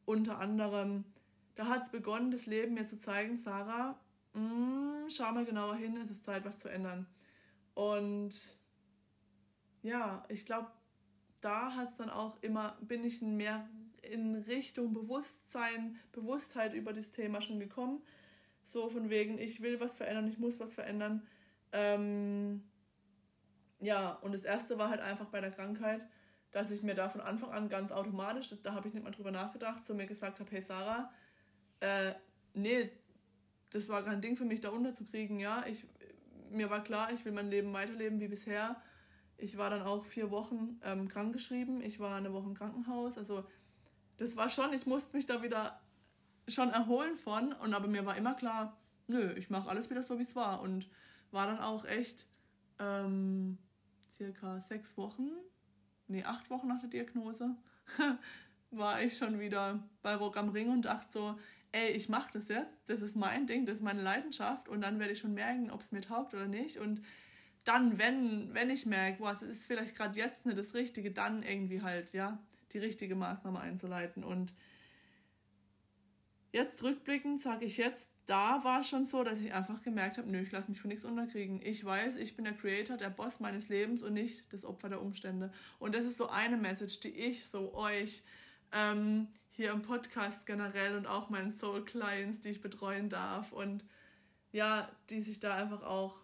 unter 0.05 0.39
anderem. 0.39 1.05
Da 1.53 1.67
hat 1.67 1.83
es 1.83 1.91
begonnen, 1.91 2.31
das 2.31 2.47
Leben 2.47 2.73
mir 2.73 2.87
zu 2.87 2.97
zeigen, 2.97 3.37
Sarah, 3.37 3.95
mh, 4.33 4.41
mm, 4.41 5.09
schau 5.11 5.31
mal 5.31 5.45
genauer 5.45 5.75
hin, 5.75 5.97
es 5.97 6.09
ist 6.09 6.25
Zeit, 6.25 6.45
was 6.45 6.57
zu 6.57 6.67
ändern. 6.67 7.05
Und 7.75 8.57
ja, 9.83 10.25
ich 10.29 10.45
glaube, 10.45 10.71
da 11.41 11.75
hat 11.75 11.89
es 11.91 11.97
dann 11.97 12.09
auch 12.09 12.41
immer, 12.41 12.77
bin 12.81 13.03
ich 13.03 13.21
mehr 13.21 13.67
in 14.01 14.35
Richtung 14.35 14.93
Bewusstsein, 14.93 15.99
Bewusstheit 16.13 16.73
über 16.73 16.93
das 16.93 17.11
Thema 17.11 17.41
schon 17.41 17.59
gekommen. 17.59 18.01
So 18.63 18.89
von 18.89 19.09
wegen, 19.09 19.37
ich 19.37 19.61
will 19.61 19.79
was 19.79 19.93
verändern, 19.93 20.27
ich 20.27 20.39
muss 20.39 20.59
was 20.59 20.73
verändern. 20.73 21.27
Ähm, 21.73 22.63
ja, 23.79 24.13
und 24.21 24.33
das 24.33 24.43
erste 24.43 24.77
war 24.77 24.89
halt 24.89 25.01
einfach 25.01 25.27
bei 25.27 25.41
der 25.41 25.51
Krankheit, 25.51 26.07
dass 26.51 26.71
ich 26.71 26.81
mir 26.81 26.95
da 26.95 27.09
von 27.09 27.19
Anfang 27.19 27.51
an 27.51 27.67
ganz 27.67 27.91
automatisch, 27.91 28.53
da 28.63 28.73
habe 28.73 28.87
ich 28.87 28.93
nicht 28.93 29.03
mal 29.03 29.11
drüber 29.11 29.31
nachgedacht, 29.31 29.85
zu 29.85 29.95
mir 29.95 30.05
gesagt 30.05 30.39
habe, 30.39 30.49
hey 30.51 30.61
Sarah, 30.61 31.11
äh, 31.81 32.13
nee, 32.53 32.89
das 33.71 33.89
war 33.89 34.03
kein 34.03 34.21
Ding 34.21 34.37
für 34.37 34.45
mich, 34.45 34.61
da 34.61 34.69
unterzukriegen, 34.69 35.39
ja. 35.39 35.65
Ich, 35.67 35.85
mir 36.51 36.69
war 36.69 36.83
klar, 36.83 37.11
ich 37.11 37.25
will 37.25 37.33
mein 37.33 37.49
Leben 37.49 37.73
weiterleben 37.73 38.21
wie 38.21 38.27
bisher 38.29 38.81
ich 39.43 39.57
war 39.57 39.69
dann 39.69 39.81
auch 39.81 40.05
vier 40.05 40.31
Wochen 40.31 40.79
ähm, 40.83 41.09
krankgeschrieben. 41.09 41.81
Ich 41.81 41.99
war 41.99 42.15
eine 42.15 42.31
Woche 42.31 42.47
im 42.47 42.53
Krankenhaus. 42.53 43.17
Also 43.17 43.43
das 44.17 44.37
war 44.37 44.49
schon, 44.49 44.71
ich 44.71 44.85
musste 44.85 45.15
mich 45.15 45.25
da 45.25 45.43
wieder 45.43 45.81
schon 46.47 46.69
erholen 46.69 47.15
von. 47.17 47.51
Und 47.51 47.73
aber 47.73 47.89
mir 47.89 48.05
war 48.05 48.15
immer 48.15 48.35
klar, 48.35 48.77
nö, 49.07 49.33
ich 49.33 49.49
mache 49.49 49.69
alles 49.69 49.89
wieder 49.89 50.01
so, 50.01 50.17
wie 50.17 50.23
es 50.23 50.35
war. 50.35 50.61
Und 50.61 50.89
war 51.31 51.45
dann 51.45 51.59
auch 51.59 51.83
echt 51.83 52.25
ähm, 52.79 53.57
circa 54.15 54.61
sechs 54.61 54.95
Wochen, 54.97 55.29
nee, 56.07 56.23
acht 56.23 56.49
Wochen 56.49 56.67
nach 56.67 56.79
der 56.79 56.89
Diagnose, 56.89 57.55
war 58.71 59.01
ich 59.01 59.17
schon 59.17 59.39
wieder 59.39 59.83
bei 60.01 60.15
Rock 60.15 60.37
am 60.37 60.49
Ring 60.49 60.69
und 60.69 60.85
dachte 60.85 61.11
so, 61.11 61.37
ey, 61.73 61.89
ich 61.91 62.07
mache 62.07 62.31
das 62.33 62.47
jetzt, 62.47 62.77
das 62.85 63.01
ist 63.01 63.15
mein 63.15 63.47
Ding, 63.47 63.65
das 63.65 63.77
ist 63.77 63.83
meine 63.83 64.01
Leidenschaft 64.01 64.69
und 64.69 64.81
dann 64.81 64.99
werde 64.99 65.13
ich 65.13 65.19
schon 65.19 65.33
merken, 65.33 65.69
ob 65.69 65.81
es 65.81 65.91
mir 65.91 66.01
taugt 66.01 66.33
oder 66.33 66.47
nicht. 66.47 66.77
Und 66.77 67.01
dann, 67.63 67.97
wenn, 67.97 68.53
wenn 68.53 68.69
ich 68.69 68.85
merke, 68.85 69.23
es 69.25 69.41
ist 69.41 69.65
vielleicht 69.65 69.95
gerade 69.95 70.17
jetzt 70.17 70.45
nicht 70.45 70.57
das 70.57 70.73
Richtige, 70.73 71.11
dann 71.11 71.43
irgendwie 71.43 71.81
halt, 71.81 72.11
ja, 72.13 72.39
die 72.73 72.79
richtige 72.79 73.15
Maßnahme 73.15 73.59
einzuleiten. 73.59 74.23
Und 74.23 74.53
jetzt 76.51 76.83
rückblickend 76.83 77.41
sage 77.41 77.65
ich 77.65 77.77
jetzt, 77.77 78.09
da 78.25 78.63
war 78.63 78.81
es 78.81 78.89
schon 78.89 79.05
so, 79.05 79.23
dass 79.23 79.41
ich 79.41 79.53
einfach 79.53 79.81
gemerkt 79.81 80.17
habe, 80.17 80.29
nö, 80.29 80.39
ich 80.39 80.51
lasse 80.51 80.69
mich 80.69 80.79
von 80.79 80.89
nichts 80.89 81.05
unterkriegen. 81.05 81.61
Ich 81.61 81.83
weiß, 81.83 82.15
ich 82.17 82.35
bin 82.35 82.45
der 82.45 82.53
Creator, 82.53 82.97
der 82.97 83.09
Boss 83.09 83.39
meines 83.39 83.69
Lebens 83.69 84.01
und 84.01 84.13
nicht 84.13 84.51
das 84.53 84.63
Opfer 84.63 84.89
der 84.89 85.01
Umstände. 85.01 85.51
Und 85.79 85.93
das 85.93 86.05
ist 86.05 86.17
so 86.17 86.29
eine 86.29 86.57
Message, 86.57 87.01
die 87.01 87.09
ich 87.09 87.45
so 87.45 87.73
euch 87.73 88.23
ähm, 88.71 89.27
hier 89.51 89.71
im 89.71 89.81
Podcast 89.81 90.45
generell 90.45 90.95
und 90.95 91.05
auch 91.05 91.29
meinen 91.29 91.51
Soul 91.51 91.83
Clients, 91.83 92.39
die 92.39 92.49
ich 92.49 92.61
betreuen 92.61 93.09
darf 93.09 93.51
und 93.51 93.83
ja, 94.51 94.89
die 95.09 95.21
sich 95.21 95.39
da 95.39 95.55
einfach 95.55 95.83
auch 95.83 96.22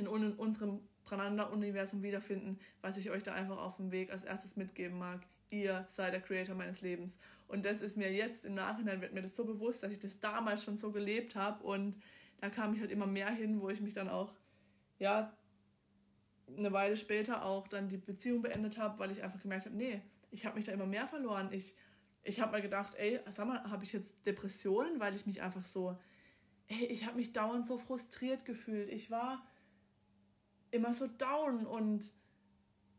in 0.00 0.06
unserem 0.06 0.80
Prananda-Universum 1.04 2.02
wiederfinden, 2.02 2.58
was 2.82 2.96
ich 2.96 3.10
euch 3.10 3.22
da 3.22 3.32
einfach 3.32 3.58
auf 3.58 3.76
dem 3.76 3.90
Weg 3.90 4.12
als 4.12 4.24
erstes 4.24 4.56
mitgeben 4.56 4.98
mag. 4.98 5.20
Ihr 5.50 5.84
seid 5.88 6.12
der 6.12 6.20
Creator 6.20 6.54
meines 6.54 6.80
Lebens. 6.80 7.18
Und 7.48 7.64
das 7.64 7.80
ist 7.80 7.96
mir 7.96 8.12
jetzt 8.12 8.44
im 8.44 8.54
Nachhinein, 8.54 9.00
wird 9.00 9.12
mir 9.12 9.22
das 9.22 9.34
so 9.34 9.44
bewusst, 9.44 9.82
dass 9.82 9.90
ich 9.90 9.98
das 9.98 10.20
damals 10.20 10.62
schon 10.62 10.78
so 10.78 10.92
gelebt 10.92 11.34
habe. 11.34 11.64
Und 11.64 11.98
da 12.40 12.48
kam 12.48 12.72
ich 12.72 12.80
halt 12.80 12.92
immer 12.92 13.06
mehr 13.06 13.30
hin, 13.30 13.60
wo 13.60 13.68
ich 13.68 13.80
mich 13.80 13.94
dann 13.94 14.08
auch, 14.08 14.32
ja, 14.98 15.36
eine 16.56 16.72
Weile 16.72 16.96
später 16.96 17.44
auch 17.44 17.68
dann 17.68 17.88
die 17.88 17.96
Beziehung 17.96 18.42
beendet 18.42 18.78
habe, 18.78 18.98
weil 18.98 19.10
ich 19.10 19.22
einfach 19.22 19.40
gemerkt 19.40 19.66
habe, 19.66 19.76
nee, 19.76 20.00
ich 20.30 20.46
habe 20.46 20.56
mich 20.56 20.64
da 20.64 20.72
immer 20.72 20.86
mehr 20.86 21.06
verloren. 21.06 21.48
Ich, 21.52 21.74
ich 22.22 22.40
habe 22.40 22.52
mal 22.52 22.62
gedacht, 22.62 22.94
ey, 22.96 23.20
sag 23.30 23.46
mal, 23.46 23.62
habe 23.70 23.84
ich 23.84 23.92
jetzt 23.92 24.14
Depressionen, 24.26 25.00
weil 25.00 25.14
ich 25.14 25.26
mich 25.26 25.42
einfach 25.42 25.64
so, 25.64 25.98
ey, 26.68 26.86
ich 26.86 27.06
habe 27.06 27.16
mich 27.16 27.32
dauernd 27.32 27.66
so 27.66 27.78
frustriert 27.78 28.44
gefühlt. 28.44 28.88
Ich 28.90 29.10
war 29.10 29.44
immer 30.70 30.92
so 30.92 31.06
down 31.06 31.66
und 31.66 32.12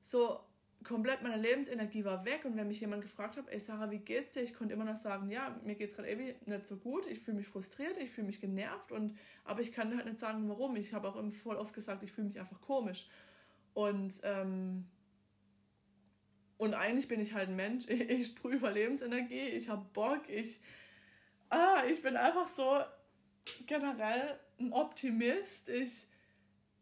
so 0.04 0.40
komplett 0.84 1.22
meine 1.22 1.40
Lebensenergie 1.40 2.04
war 2.06 2.26
weg 2.26 2.44
und 2.44 2.58
wenn 2.58 2.68
mich 2.68 2.82
jemand 2.82 3.04
gefragt 3.04 3.38
hat, 3.38 3.48
ey 3.50 3.60
Sarah, 3.60 3.92
wie 3.92 4.00
geht's 4.00 4.32
dir? 4.32 4.42
Ich 4.42 4.56
konnte 4.56 4.74
immer 4.74 4.84
noch 4.84 4.96
sagen, 4.96 5.30
ja, 5.30 5.56
mir 5.64 5.76
geht's 5.76 5.96
gerade 5.96 6.10
irgendwie 6.10 6.36
nicht 6.46 6.68
so 6.68 6.76
gut, 6.76 7.06
ich 7.06 7.20
fühle 7.20 7.38
mich 7.38 7.48
frustriert, 7.48 7.98
ich 7.98 8.10
fühle 8.10 8.28
mich 8.28 8.42
genervt 8.42 8.92
und 8.92 9.14
aber 9.44 9.62
ich 9.62 9.72
kann 9.72 9.96
halt 9.96 10.06
nicht 10.06 10.20
sagen, 10.20 10.50
warum. 10.50 10.76
Ich 10.76 10.94
habe 10.94 11.08
auch 11.08 11.16
immer 11.16 11.32
voll 11.32 11.58
oft 11.58 11.74
gesagt, 11.74 12.04
ich 12.04 12.12
fühle 12.12 12.28
mich 12.28 12.40
einfach 12.40 12.60
komisch. 12.62 13.08
Und 13.74 14.14
ähm, 14.24 14.88
und 16.58 16.74
eigentlich 16.74 17.08
bin 17.08 17.22
ich 17.22 17.34
halt 17.34 17.50
ein 17.50 17.56
Mensch, 17.56 17.88
ich, 17.88 18.02
ich 18.10 18.28
sprühe 18.28 18.56
über 18.56 18.72
Lebensenergie, 18.72 19.50
ich 19.50 19.70
habe 19.70 19.86
Bock, 19.94 20.30
ich 20.30 20.60
ah, 21.50 21.84
ich 21.90 22.02
bin 22.02 22.18
einfach 22.18 22.48
so 22.48 22.82
generell 23.68 24.40
ein 24.60 24.74
Optimist. 24.74 25.70
Ich 25.70 26.08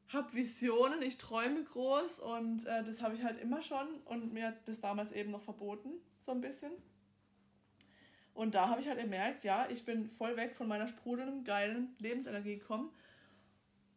habe 0.09 0.33
Visionen, 0.33 1.01
ich 1.01 1.17
träume 1.17 1.63
groß 1.63 2.19
und 2.19 2.65
äh, 2.65 2.83
das 2.83 3.01
habe 3.01 3.15
ich 3.15 3.23
halt 3.23 3.39
immer 3.39 3.61
schon 3.61 3.87
und 4.05 4.33
mir 4.33 4.47
hat 4.47 4.67
das 4.67 4.81
damals 4.81 5.11
eben 5.11 5.31
noch 5.31 5.41
verboten, 5.43 5.89
so 6.25 6.31
ein 6.31 6.41
bisschen. 6.41 6.71
Und 8.33 8.55
da 8.55 8.69
habe 8.69 8.81
ich 8.81 8.87
halt 8.87 8.99
gemerkt, 8.99 9.43
ja, 9.43 9.67
ich 9.69 9.85
bin 9.85 10.09
voll 10.09 10.37
weg 10.37 10.55
von 10.55 10.67
meiner 10.67 10.87
sprudelnden, 10.87 11.43
geilen 11.43 11.95
Lebensenergie 11.99 12.57
gekommen. 12.57 12.89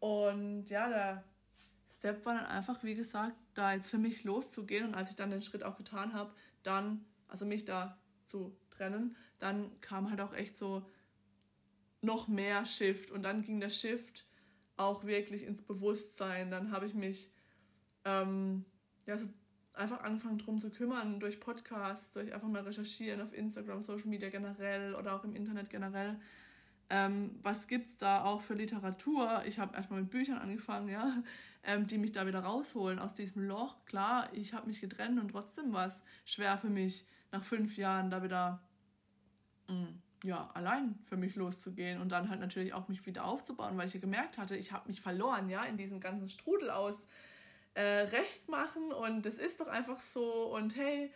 Und 0.01 0.69
ja, 0.69 0.89
der 0.89 1.25
Step 1.89 2.27
war 2.27 2.35
dann 2.35 2.47
einfach, 2.47 2.83
wie 2.83 2.97
gesagt, 2.97 3.37
da 3.55 3.73
jetzt 3.73 3.89
für 3.89 3.99
mich 3.99 4.25
loszugehen. 4.25 4.89
Und 4.89 4.95
als 4.95 5.11
ich 5.11 5.17
dann 5.17 5.31
den 5.31 5.43
Schritt 5.43 5.63
auch 5.63 5.77
getan 5.77 6.13
habe, 6.13 6.35
dann, 6.65 7.05
also 7.29 7.47
mich 7.47 7.65
da 7.65 7.97
zu 8.27 8.57
trennen, 8.71 9.17
dann 9.39 9.81
kam 9.81 10.11
halt 10.11 10.21
auch 10.21 10.35
echt 10.35 10.57
so 10.57 10.85
noch 12.01 12.27
mehr 12.27 12.67
Shift. 12.67 13.13
Und 13.13 13.23
dann 13.23 13.43
ging 13.43 13.61
der 13.61 13.71
Shift 13.71 14.27
auch 14.83 15.05
wirklich 15.05 15.45
ins 15.45 15.63
Bewusstsein. 15.63 16.51
Dann 16.51 16.71
habe 16.71 16.87
ich 16.87 16.95
mich 16.95 17.31
ähm, 18.05 18.65
ja, 19.07 19.17
so 19.17 19.29
einfach 19.75 20.03
angefangen 20.03 20.39
drum 20.39 20.61
zu 20.61 20.71
kümmern, 20.71 21.21
durch 21.21 21.41
Podcasts, 21.41 22.13
durch 22.13 22.33
einfach 22.33 22.49
mal 22.49 22.63
recherchieren 22.63 23.21
auf 23.21 23.33
Instagram, 23.33 23.83
Social 23.83 24.09
Media 24.09 24.29
generell 24.29 24.95
oder 24.95 25.15
auch 25.15 25.25
im 25.25 25.35
Internet 25.35 25.71
generell. 25.71 26.19
Ähm, 26.91 27.39
was 27.43 27.69
gibt 27.69 27.89
es 27.89 27.97
da 27.97 28.23
auch 28.25 28.43
für 28.43 28.55
Literatur? 28.55 29.43
Ich 29.47 29.59
habe 29.59 29.75
erstmal 29.75 30.03
mit 30.03 30.11
Büchern 30.11 30.39
angefangen, 30.39 30.89
ja, 30.89 31.23
ähm, 31.63 31.87
die 31.87 31.99
mich 31.99 32.13
da 32.13 32.27
wieder 32.27 32.41
rausholen 32.41 32.99
aus 32.99 33.15
diesem 33.15 33.43
Loch. 33.43 33.83
Klar, 33.87 34.29
ich 34.33 34.53
habe 34.53 34.67
mich 34.67 34.81
getrennt 34.81 35.19
und 35.19 35.31
trotzdem 35.31 35.73
war 35.73 35.87
es 35.87 36.03
schwer 36.25 36.59
für 36.59 36.69
mich, 36.69 37.07
nach 37.31 37.45
fünf 37.45 37.79
Jahren 37.79 38.11
da 38.11 38.23
wieder 38.23 38.63
mh, 39.69 39.75
mm, 39.75 40.03
ja, 40.23 40.51
allein 40.55 40.99
für 41.05 41.17
mich 41.17 41.35
loszugehen 41.35 42.01
und 42.01 42.13
dann 42.13 42.29
halt 42.29 42.41
natürlich 42.41 42.75
auch 42.75 42.89
mich 42.89 43.05
wieder 43.07 43.25
aufzubauen, 43.25 43.77
weil 43.77 43.87
ich 43.87 43.95
ja 43.95 44.01
gemerkt 44.01 44.39
hatte, 44.39 44.57
ich 44.57 44.73
habe 44.73 44.89
mich 44.89 45.01
verloren, 45.01 45.49
ja, 45.49 45.65
in 45.65 45.77
diesem 45.77 46.01
ganzen 46.01 46.29
Strudel 46.29 46.71
aus 46.71 46.95
äh, 47.75 47.83
Recht 47.83 48.49
machen 48.49 48.93
und 48.93 49.27
das 49.27 49.37
ist 49.37 49.61
doch 49.61 49.69
einfach 49.69 50.01
so 50.01 50.55
und 50.55 50.77
hey, 50.77 51.13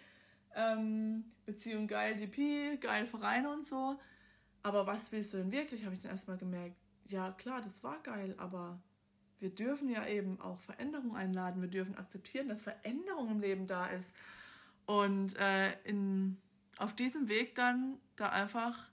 ähm, 0.54 1.24
Beziehung 1.44 1.86
geil, 1.86 2.16
DP, 2.16 2.80
geil 2.80 3.06
Vereine 3.06 3.52
und 3.52 3.66
so. 3.66 3.98
Aber 4.62 4.86
was 4.86 5.12
willst 5.12 5.32
du 5.32 5.36
denn 5.36 5.52
wirklich, 5.52 5.84
habe 5.84 5.94
ich 5.94 6.02
dann 6.02 6.10
erstmal 6.10 6.38
gemerkt. 6.38 6.76
Ja, 7.06 7.30
klar, 7.32 7.60
das 7.60 7.84
war 7.84 8.02
geil, 8.02 8.34
aber 8.38 8.80
wir 9.38 9.50
dürfen 9.50 9.88
ja 9.88 10.06
eben 10.06 10.40
auch 10.40 10.60
Veränderung 10.60 11.14
einladen. 11.14 11.60
Wir 11.60 11.68
dürfen 11.68 11.96
akzeptieren, 11.96 12.48
dass 12.48 12.62
Veränderung 12.62 13.30
im 13.30 13.40
Leben 13.40 13.66
da 13.66 13.86
ist. 13.86 14.10
Und 14.86 15.36
äh, 15.36 15.78
in, 15.82 16.38
auf 16.78 16.96
diesem 16.96 17.28
Weg 17.28 17.54
dann 17.54 17.98
da 18.16 18.30
einfach 18.30 18.88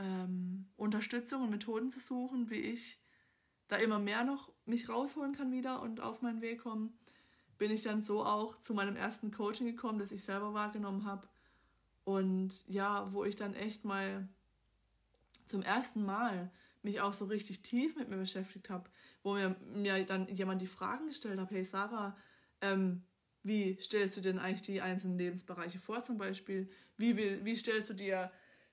ähm, 0.00 0.66
Unterstützung 0.76 1.42
und 1.42 1.50
Methoden 1.50 1.90
zu 1.90 2.00
suchen, 2.00 2.50
wie 2.50 2.60
ich 2.60 2.98
da 3.68 3.76
immer 3.76 3.98
mehr 3.98 4.24
noch 4.24 4.52
mich 4.64 4.88
rausholen 4.88 5.34
kann 5.34 5.52
wieder 5.52 5.82
und 5.82 6.00
auf 6.00 6.22
meinen 6.22 6.40
Weg 6.40 6.62
kommen, 6.62 6.98
bin 7.58 7.70
ich 7.70 7.82
dann 7.82 8.02
so 8.02 8.24
auch 8.24 8.58
zu 8.60 8.74
meinem 8.74 8.96
ersten 8.96 9.30
Coaching 9.30 9.66
gekommen, 9.66 9.98
das 9.98 10.12
ich 10.12 10.24
selber 10.24 10.54
wahrgenommen 10.54 11.04
habe. 11.04 11.28
Und 12.04 12.66
ja, 12.66 13.12
wo 13.12 13.24
ich 13.24 13.36
dann 13.36 13.54
echt 13.54 13.84
mal 13.84 14.28
zum 15.46 15.62
ersten 15.62 16.04
Mal 16.04 16.50
mich 16.82 17.00
auch 17.00 17.12
so 17.12 17.26
richtig 17.26 17.62
tief 17.62 17.96
mit 17.96 18.08
mir 18.08 18.16
beschäftigt 18.16 18.70
habe, 18.70 18.88
wo 19.22 19.34
mir, 19.34 19.54
mir 19.74 20.04
dann 20.04 20.26
jemand 20.28 20.62
die 20.62 20.66
Fragen 20.66 21.06
gestellt 21.06 21.38
hat, 21.38 21.50
hey 21.50 21.62
Sarah, 21.62 22.16
ähm, 22.62 23.02
wie 23.42 23.78
stellst 23.80 24.16
du 24.16 24.20
denn 24.20 24.38
eigentlich 24.38 24.62
die 24.62 24.80
einzelnen 24.80 25.18
Lebensbereiche 25.18 25.78
vor 25.78 26.02
zum 26.02 26.18
Beispiel? 26.18 26.70
Wie, 26.96 27.16
wie, 27.16 27.44
wie 27.44 27.56
stellst 27.56 27.90
du 27.90 27.94
dir 27.94 28.30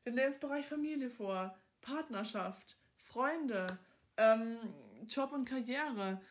den 0.08 0.16
Lebensbereich 0.16 0.66
Familie 0.66 1.10
vor, 1.10 1.54
Partnerschaft, 1.82 2.78
Freunde, 2.96 3.68
ähm, 4.16 4.58
Job 5.08 5.34
und 5.34 5.44
Karriere, 5.44 6.22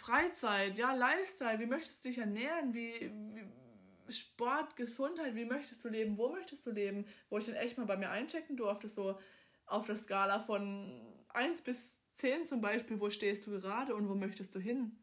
Freizeit, 0.00 0.78
ja, 0.78 0.94
Lifestyle, 0.94 1.58
wie 1.58 1.66
möchtest 1.66 2.02
du 2.02 2.08
dich 2.08 2.18
ernähren, 2.18 2.72
wie, 2.72 3.12
wie 4.06 4.12
Sport, 4.12 4.76
Gesundheit, 4.76 5.34
wie 5.34 5.44
möchtest 5.44 5.84
du 5.84 5.90
leben, 5.90 6.16
wo 6.16 6.30
möchtest 6.30 6.64
du 6.64 6.70
leben, 6.70 7.06
wo 7.28 7.36
ich 7.36 7.46
dann 7.46 7.54
echt 7.54 7.76
mal 7.76 7.84
bei 7.84 7.98
mir 7.98 8.10
einchecken 8.10 8.56
durfte, 8.56 8.88
so 8.88 9.18
auf 9.66 9.86
der 9.86 9.96
Skala 9.96 10.40
von 10.40 11.02
1 11.34 11.62
bis 11.62 11.96
10 12.14 12.46
zum 12.46 12.62
Beispiel, 12.62 12.98
wo 12.98 13.10
stehst 13.10 13.46
du 13.46 13.50
gerade 13.50 13.94
und 13.94 14.08
wo 14.08 14.14
möchtest 14.14 14.54
du 14.54 14.58
hin 14.58 14.96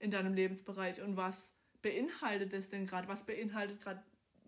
in 0.00 0.10
deinem 0.10 0.34
Lebensbereich? 0.34 1.00
Und 1.00 1.16
was 1.16 1.52
beinhaltet 1.80 2.52
es 2.52 2.68
denn 2.68 2.86
gerade, 2.86 3.06
was 3.06 3.24
beinhaltet 3.24 3.80
gerade 3.80 4.02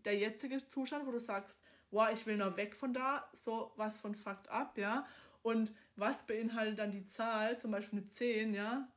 der 0.05 0.17
jetzige 0.17 0.59
Zustand, 0.69 1.07
wo 1.07 1.13
du 1.13 1.21
sagst, 1.21 1.59
wow, 1.95 2.09
ich 2.13 2.27
will 2.27 2.37
noch 2.37 2.57
weg 2.57 2.75
von 2.75 2.93
da, 2.93 3.29
so 3.33 3.73
was 3.77 3.99
von 3.99 4.15
Fakt 4.15 4.49
ab, 4.49 4.77
ja. 4.77 5.07
Und 5.43 5.73
was 5.97 6.27
beinhaltet 6.27 6.79
dann 6.79 6.91
die 6.91 7.07
Zahl, 7.07 7.59
zum 7.59 7.71
Beispiel 7.71 8.01
eine 8.01 8.09
10, 8.09 8.55
ja? 8.55 8.89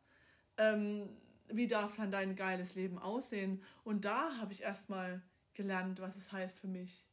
Ähm, 0.57 1.09
wie 1.49 1.67
darf 1.67 1.95
dann 1.95 2.11
dein 2.11 2.35
geiles 2.35 2.75
Leben 2.75 2.97
aussehen? 2.97 3.63
Und 3.83 4.05
da 4.05 4.37
habe 4.37 4.51
ich 4.53 4.63
erstmal 4.63 5.21
gelernt, 5.53 6.01
was 6.01 6.15
es 6.15 6.31
heißt 6.31 6.59
für 6.59 6.67
mich, 6.67 7.05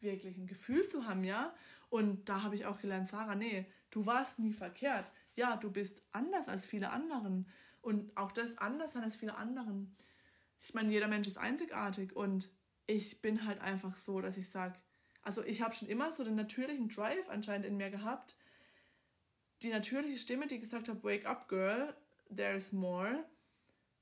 wirklich 0.00 0.36
ein 0.38 0.46
Gefühl 0.46 0.86
zu 0.88 1.06
haben, 1.06 1.24
ja. 1.24 1.54
Und 1.90 2.28
da 2.28 2.42
habe 2.42 2.54
ich 2.54 2.66
auch 2.66 2.80
gelernt, 2.80 3.08
Sarah, 3.08 3.34
nee, 3.34 3.66
du 3.90 4.06
warst 4.06 4.38
nie 4.38 4.52
verkehrt. 4.52 5.12
Ja, 5.34 5.56
du 5.56 5.70
bist 5.70 6.02
anders 6.12 6.48
als 6.48 6.66
viele 6.66 6.90
anderen. 6.90 7.48
Und 7.82 8.16
auch 8.16 8.32
das 8.32 8.56
anders 8.58 8.96
als 8.96 9.16
viele 9.16 9.36
anderen. 9.36 9.96
Ich 10.62 10.74
meine, 10.74 10.90
jeder 10.90 11.08
Mensch 11.08 11.26
ist 11.26 11.38
einzigartig 11.38 12.14
und 12.14 12.50
ich 12.86 13.22
bin 13.22 13.46
halt 13.46 13.60
einfach 13.60 13.96
so, 13.96 14.20
dass 14.20 14.36
ich 14.36 14.48
sage, 14.48 14.78
also 15.22 15.44
ich 15.44 15.62
habe 15.62 15.74
schon 15.74 15.88
immer 15.88 16.12
so 16.12 16.24
den 16.24 16.34
natürlichen 16.34 16.88
Drive 16.88 17.28
anscheinend 17.28 17.66
in 17.66 17.76
mir 17.76 17.90
gehabt. 17.90 18.36
Die 19.62 19.68
natürliche 19.68 20.18
Stimme, 20.18 20.46
die 20.46 20.58
gesagt 20.58 20.88
hat, 20.88 21.04
wake 21.04 21.26
up 21.26 21.48
girl, 21.48 21.94
there 22.34 22.56
is 22.56 22.72
more, 22.72 23.24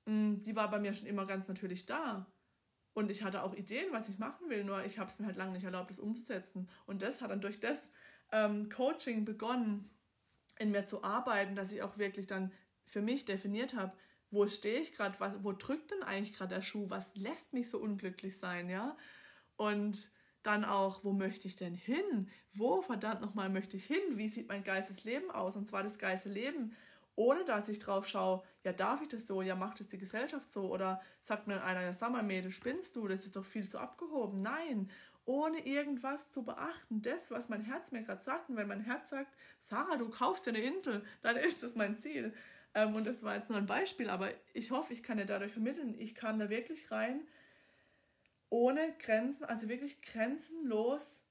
mm, 0.07 0.41
die 0.41 0.55
war 0.55 0.71
bei 0.71 0.79
mir 0.79 0.93
schon 0.93 1.07
immer 1.07 1.27
ganz 1.27 1.49
natürlich 1.49 1.87
da. 1.87 2.27
Und 2.95 3.11
ich 3.11 3.23
hatte 3.23 3.43
auch 3.43 3.55
Ideen, 3.55 3.93
was 3.93 4.09
ich 4.09 4.19
machen 4.19 4.49
will, 4.49 4.65
nur 4.65 4.85
ich 4.85 4.99
habe 4.99 5.09
es 5.11 5.19
mir 5.19 5.27
halt 5.27 5.37
lange 5.37 5.53
nicht 5.53 5.65
erlaubt, 5.65 5.91
das 5.91 5.99
umzusetzen. 5.99 6.69
Und 6.87 7.03
das 7.03 7.21
hat 7.21 7.31
dann 7.31 7.41
durch 7.41 7.61
das 7.61 7.89
ähm, 8.33 8.69
Coaching 8.71 9.25
begonnen, 9.25 9.91
in 10.59 10.73
mir 10.73 10.85
zu 10.85 11.05
arbeiten, 11.05 11.55
dass 11.55 11.73
ich 11.73 11.83
auch 11.83 11.99
wirklich 11.99 12.27
dann 12.27 12.53
für 12.85 13.01
mich 13.01 13.25
definiert 13.25 13.75
habe, 13.75 13.93
wo 14.31 14.47
stehe 14.47 14.81
ich 14.81 14.93
gerade, 14.93 15.17
wo 15.43 15.53
drückt 15.53 15.91
denn 15.91 16.03
eigentlich 16.03 16.37
gerade 16.37 16.57
der 16.57 16.63
Schuh, 16.63 16.91
was 16.91 17.15
lässt 17.15 17.53
mich 17.53 17.71
so 17.71 17.79
unglücklich 17.79 18.37
sein, 18.39 18.69
ja? 18.69 18.97
Und 19.57 20.11
dann 20.49 20.65
auch, 20.65 21.05
wo 21.05 21.13
möchte 21.13 21.47
ich 21.47 21.57
denn 21.57 21.75
hin? 21.75 22.29
Wo 22.55 22.83
verdammt 22.83 23.21
nochmal 23.21 23.51
möchte 23.51 23.77
ich 23.77 23.85
hin? 23.85 24.17
Wie 24.17 24.29
sieht 24.29 24.49
mein 24.49 24.65
geistes 24.65 25.05
Leben 25.05 25.31
aus? 25.31 25.57
Und 25.57 25.69
zwar 25.69 25.83
das 25.83 25.99
geistige 25.99 26.35
Leben 26.35 26.75
ohne 27.19 27.45
dass 27.45 27.69
ich 27.69 27.81
drauf 27.81 28.07
schaue, 28.07 28.45
ja, 28.63 28.73
darf 28.73 29.03
ich 29.03 29.09
das 29.09 29.27
so, 29.27 29.43
ja, 29.43 29.57
macht 29.57 29.81
das 29.81 29.89
die 29.89 29.99
Gesellschaft 29.99 30.53
so 30.53 30.73
oder 30.73 31.03
sagt 31.21 31.49
mir 31.49 31.65
einer, 31.65 31.83
ja, 31.83 31.93
sag 31.93 32.13
mal, 32.13 32.23
Mädel, 32.23 32.53
spinnst 32.53 32.95
du, 32.95 33.09
das 33.09 33.25
ist 33.25 33.35
doch 33.35 33.45
viel 33.45 33.69
zu 33.69 33.81
abgehoben. 33.81 34.41
Nein, 34.41 34.89
ohne 35.25 35.67
irgendwas 35.67 36.31
zu 36.31 36.45
beachten, 36.45 37.03
das, 37.03 37.33
was 37.33 37.49
mein 37.49 37.61
Herz 37.61 37.91
mir 37.91 38.03
gerade 38.03 38.23
sagt. 38.23 38.49
Und 38.51 38.57
wenn 38.57 38.69
mein 38.69 38.83
Herz 38.83 39.11
sagt, 39.11 39.35
Sarah, 39.59 39.97
du 39.97 40.09
kaufst 40.11 40.47
dir 40.47 40.51
eine 40.51 40.61
Insel, 40.61 41.05
dann 41.21 41.37
ist 41.49 41.65
das 41.65 41.75
mein 41.75 41.97
Ziel. 41.97 42.33
Ähm, 42.73 42.95
und 42.95 43.05
das 43.05 43.25
war 43.25 43.35
jetzt 43.35 43.49
nur 43.49 43.59
ein 43.59 43.67
Beispiel, 43.67 44.11
aber 44.11 44.31
ich 44.55 44.71
hoffe, 44.71 44.93
ich 44.93 45.03
kann 45.03 45.19
dir 45.19 45.27
dadurch 45.27 45.51
vermitteln, 45.51 45.97
ich 45.99 46.15
kam 46.15 46.39
da 46.39 46.49
wirklich 46.51 46.93
rein, 46.93 47.27
ohne 48.51 48.95
Grenzen, 48.99 49.45
also 49.45 49.69
wirklich 49.69 50.01
grenzenlos 50.03 51.23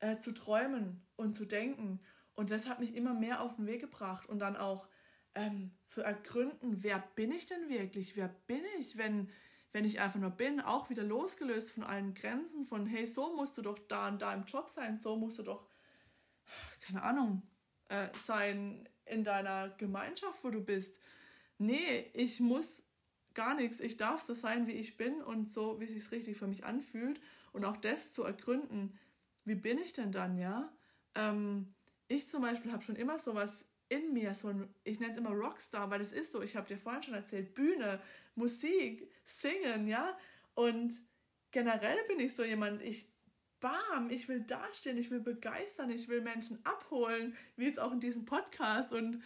äh, 0.00 0.18
zu 0.18 0.32
träumen 0.32 1.06
und 1.16 1.36
zu 1.36 1.44
denken. 1.44 2.00
Und 2.34 2.50
das 2.50 2.68
hat 2.68 2.80
mich 2.80 2.94
immer 2.94 3.14
mehr 3.14 3.40
auf 3.42 3.56
den 3.56 3.66
Weg 3.66 3.80
gebracht 3.80 4.28
und 4.28 4.38
dann 4.38 4.56
auch 4.56 4.88
ähm, 5.34 5.72
zu 5.84 6.02
ergründen, 6.02 6.82
wer 6.82 6.98
bin 7.14 7.32
ich 7.32 7.46
denn 7.46 7.68
wirklich? 7.68 8.16
Wer 8.16 8.28
bin 8.28 8.62
ich, 8.78 8.98
wenn, 8.98 9.30
wenn 9.72 9.84
ich 9.84 10.00
einfach 10.00 10.20
nur 10.20 10.30
bin? 10.30 10.60
Auch 10.60 10.90
wieder 10.90 11.02
losgelöst 11.02 11.70
von 11.70 11.84
allen 11.84 12.14
Grenzen, 12.14 12.64
von 12.64 12.86
hey, 12.86 13.06
so 13.06 13.34
musst 13.34 13.56
du 13.56 13.62
doch 13.62 13.78
da 13.78 14.08
und 14.08 14.20
da 14.20 14.32
im 14.34 14.44
Job 14.44 14.68
sein, 14.68 14.98
so 14.98 15.16
musst 15.16 15.38
du 15.38 15.42
doch, 15.42 15.68
keine 16.80 17.02
Ahnung, 17.02 17.42
äh, 17.88 18.08
sein 18.14 18.88
in 19.04 19.24
deiner 19.24 19.70
Gemeinschaft, 19.70 20.42
wo 20.42 20.50
du 20.50 20.62
bist. 20.62 20.98
Nee, 21.58 22.10
ich 22.14 22.40
muss 22.40 22.82
gar 23.34 23.54
nichts. 23.54 23.80
Ich 23.80 23.96
darf 23.96 24.22
so 24.22 24.34
sein, 24.34 24.66
wie 24.66 24.72
ich 24.72 24.96
bin 24.96 25.22
und 25.22 25.52
so, 25.52 25.80
wie 25.80 25.84
es 25.84 25.92
sich 25.92 26.10
richtig 26.10 26.36
für 26.36 26.46
mich 26.46 26.64
anfühlt. 26.64 27.20
Und 27.52 27.64
auch 27.64 27.76
das 27.76 28.12
zu 28.12 28.22
ergründen, 28.24 28.98
wie 29.44 29.54
bin 29.54 29.78
ich 29.78 29.92
denn 29.92 30.12
dann, 30.12 30.38
ja? 30.38 30.72
Ähm, 31.14 31.74
ich 32.08 32.28
zum 32.28 32.42
Beispiel 32.42 32.72
habe 32.72 32.82
schon 32.82 32.96
immer 32.96 33.18
sowas 33.18 33.64
in 33.88 34.12
mir, 34.12 34.34
so 34.34 34.48
ein, 34.48 34.74
ich 34.84 35.00
nenne 35.00 35.12
es 35.12 35.18
immer 35.18 35.30
Rockstar, 35.30 35.90
weil 35.90 36.00
es 36.00 36.12
ist 36.12 36.32
so, 36.32 36.42
ich 36.42 36.56
habe 36.56 36.66
dir 36.66 36.78
vorhin 36.78 37.02
schon 37.02 37.14
erzählt, 37.14 37.54
Bühne, 37.54 38.00
Musik, 38.34 39.10
Singen, 39.24 39.86
ja? 39.86 40.16
Und 40.54 40.92
generell 41.50 41.98
bin 42.08 42.20
ich 42.20 42.34
so 42.34 42.42
jemand, 42.44 42.80
ich 42.82 43.06
bam, 43.60 44.10
ich 44.10 44.28
will 44.28 44.40
dastehen, 44.40 44.98
ich 44.98 45.10
will 45.10 45.20
begeistern, 45.20 45.90
ich 45.90 46.08
will 46.08 46.20
Menschen 46.20 46.58
abholen, 46.64 47.36
wie 47.56 47.66
jetzt 47.66 47.78
auch 47.78 47.92
in 47.92 48.00
diesem 48.00 48.24
Podcast 48.24 48.92
und 48.92 49.22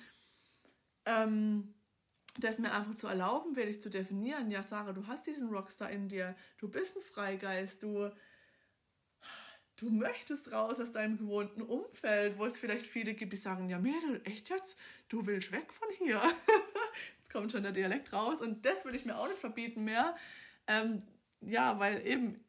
ähm, 1.07 1.75
das 2.39 2.59
mir 2.59 2.73
einfach 2.73 2.95
zu 2.95 3.07
erlauben, 3.07 3.57
werde 3.57 3.71
ich 3.71 3.81
zu 3.81 3.91
definieren, 3.91 4.51
ja 4.51 4.63
Sarah, 4.63 4.93
du 4.93 5.07
hast 5.07 5.27
diesen 5.27 5.49
Rockstar 5.49 5.91
in 5.91 6.09
dir, 6.09 6.37
du 6.59 6.69
bist 6.69 6.97
ein 6.97 7.03
Freigeist, 7.03 7.83
du, 7.83 8.11
du 9.77 9.91
möchtest 9.91 10.53
raus 10.53 10.81
aus 10.81 10.93
deinem 10.93 11.19
gewohnten 11.19 11.63
Umfeld, 11.63 12.39
wo 12.39 12.47
es 12.47 12.59
vielleicht 12.59 12.87
viele 12.87 13.15
gibt, 13.15 13.33
die 13.33 13.39
sagen, 13.39 13.69
ja 13.69 13.79
Mädel, 13.79 14.21
echt 14.25 14.51
jetzt, 14.51 14.77
du 15.09 15.27
willst 15.27 15.53
weg 15.53 15.73
von 15.73 15.89
hier. 15.99 16.21
jetzt 17.19 17.33
kommt 17.33 17.53
schon 17.53 17.63
der 17.63 17.73
Dialekt 17.73 18.13
raus. 18.13 18.41
Und 18.41 18.65
das 18.65 18.85
will 18.85 18.95
ich 18.95 19.05
mir 19.05 19.17
auch 19.17 19.29
nicht 19.29 19.41
verbieten 19.41 19.85
mehr. 19.85 20.17
Ähm, 20.67 21.03
ja, 21.41 21.79
weil 21.79 22.07
eben 22.07 22.45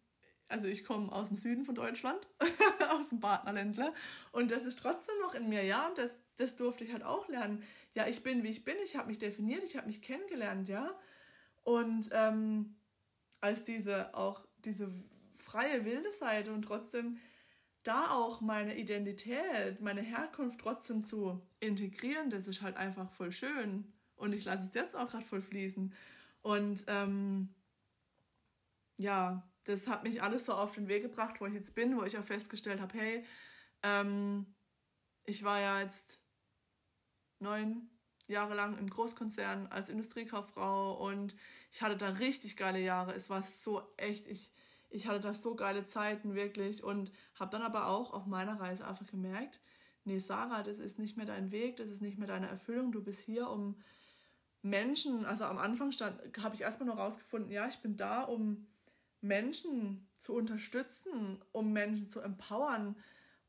also 0.48 0.68
ich 0.68 0.86
komme 0.86 1.12
aus 1.12 1.28
dem 1.28 1.38
Süden 1.38 1.66
von 1.66 1.76
Deutschland, 1.76 2.28
aus 2.98 3.10
dem 3.10 3.20
Partnerländler 3.20 3.94
und 4.32 4.52
das 4.52 4.66
ist 4.66 4.80
trotzdem 4.80 5.16
noch 5.22 5.36
in 5.36 5.50
mir, 5.50 5.64
ja, 5.64 5.88
und 5.88 5.98
das, 5.98 6.18
das 6.38 6.56
durfte 6.56 6.84
ich 6.84 6.94
halt 6.94 7.04
auch 7.04 7.28
lernen. 7.28 7.64
Ja, 7.94 8.08
ich 8.08 8.24
bin, 8.24 8.44
wie 8.44 8.50
ich 8.50 8.64
bin, 8.64 8.76
ich 8.84 8.96
habe 8.96 9.08
mich 9.08 9.18
definiert, 9.18 9.64
ich 9.64 9.76
habe 9.76 9.88
mich 9.88 10.02
kennengelernt, 10.02 10.70
ja. 10.70 10.98
Und 11.64 12.10
ähm, 12.14 12.76
als 13.42 13.64
diese 13.64 14.14
auch 14.16 14.46
diese 14.60 14.92
freie, 15.36 15.86
wilde 15.86 16.12
Seite 16.14 16.52
und 16.54 16.64
trotzdem 16.64 17.18
da 17.84 18.12
auch 18.12 18.42
meine 18.42 18.78
Identität, 18.78 19.80
meine 19.82 20.02
Herkunft 20.02 20.60
trotzdem 20.60 21.06
zu 21.06 21.42
integrieren, 21.60 22.30
das 22.30 22.48
ist 22.48 22.62
halt 22.62 22.76
einfach 22.76 23.10
voll 23.12 23.32
schön. 23.32 23.94
Und 24.16 24.34
ich 24.34 24.46
lasse 24.46 24.66
es 24.68 24.74
jetzt 24.74 24.96
auch 24.96 25.10
gerade 25.10 25.24
voll 25.26 25.42
fließen. 25.42 25.94
Und 26.42 26.84
ähm, 26.88 27.50
ja, 28.98 29.47
das 29.68 29.88
hat 29.88 30.04
mich 30.04 30.24
alles 30.24 30.46
so 30.46 30.54
auf 30.54 30.76
den 30.76 30.88
Weg 30.88 31.04
gebracht, 31.04 31.36
wo 31.40 31.46
ich 31.46 31.54
jetzt 31.54 31.76
bin, 31.76 31.98
wo 31.98 32.04
ich 32.04 32.18
auch 32.18 32.24
festgestellt 32.24 32.80
habe, 32.80 32.98
hey, 32.98 33.26
ähm, 33.84 34.46
ich 35.26 35.44
war 35.44 35.60
ja 35.60 35.82
jetzt 35.82 36.20
neun 37.40 37.90
Jahre 38.28 38.56
lang 38.56 38.78
im 38.78 38.90
Großkonzern 38.90 39.68
als 39.68 39.90
Industriekauffrau 39.90 40.94
und 41.06 41.36
ich 41.72 41.82
hatte 41.82 41.98
da 41.98 42.10
richtig 42.10 42.56
geile 42.56 42.80
Jahre. 42.80 43.14
Es 43.14 43.30
war 43.30 43.44
so 43.44 43.82
echt, 43.98 44.26
ich, 44.28 44.54
ich 44.90 45.08
hatte 45.08 45.20
da 45.20 45.34
so 45.34 45.56
geile 45.56 45.86
Zeiten 45.86 46.34
wirklich 46.34 46.84
und 46.84 47.12
habe 47.36 47.52
dann 47.52 47.62
aber 47.62 47.88
auch 47.88 48.14
auf 48.14 48.26
meiner 48.26 48.60
Reise 48.60 48.88
einfach 48.88 49.06
gemerkt, 49.06 49.60
nee, 50.06 50.20
Sarah, 50.20 50.64
das 50.64 50.80
ist 50.80 50.98
nicht 50.98 51.18
mehr 51.18 51.26
dein 51.26 51.52
Weg, 51.52 51.76
das 51.76 51.90
ist 51.90 52.02
nicht 52.02 52.18
mehr 52.18 52.28
deine 52.28 52.48
Erfüllung, 52.48 52.94
du 52.94 53.04
bist 53.04 53.20
hier, 53.20 53.50
um 53.50 53.76
Menschen, 54.62 55.26
also 55.26 55.44
am 55.44 55.58
Anfang 55.58 55.92
stand, 55.92 56.20
habe 56.42 56.56
ich 56.56 56.62
erstmal 56.62 56.88
nur 56.88 56.96
rausgefunden, 56.96 57.52
ja, 57.52 57.68
ich 57.68 57.80
bin 57.80 57.98
da, 57.98 58.24
um 58.24 58.66
Menschen 59.22 60.08
zu 60.20 60.34
unterstützen, 60.34 61.42
um 61.52 61.74
Menschen 61.74 62.10
zu 62.10 62.22
empowern. 62.22 62.96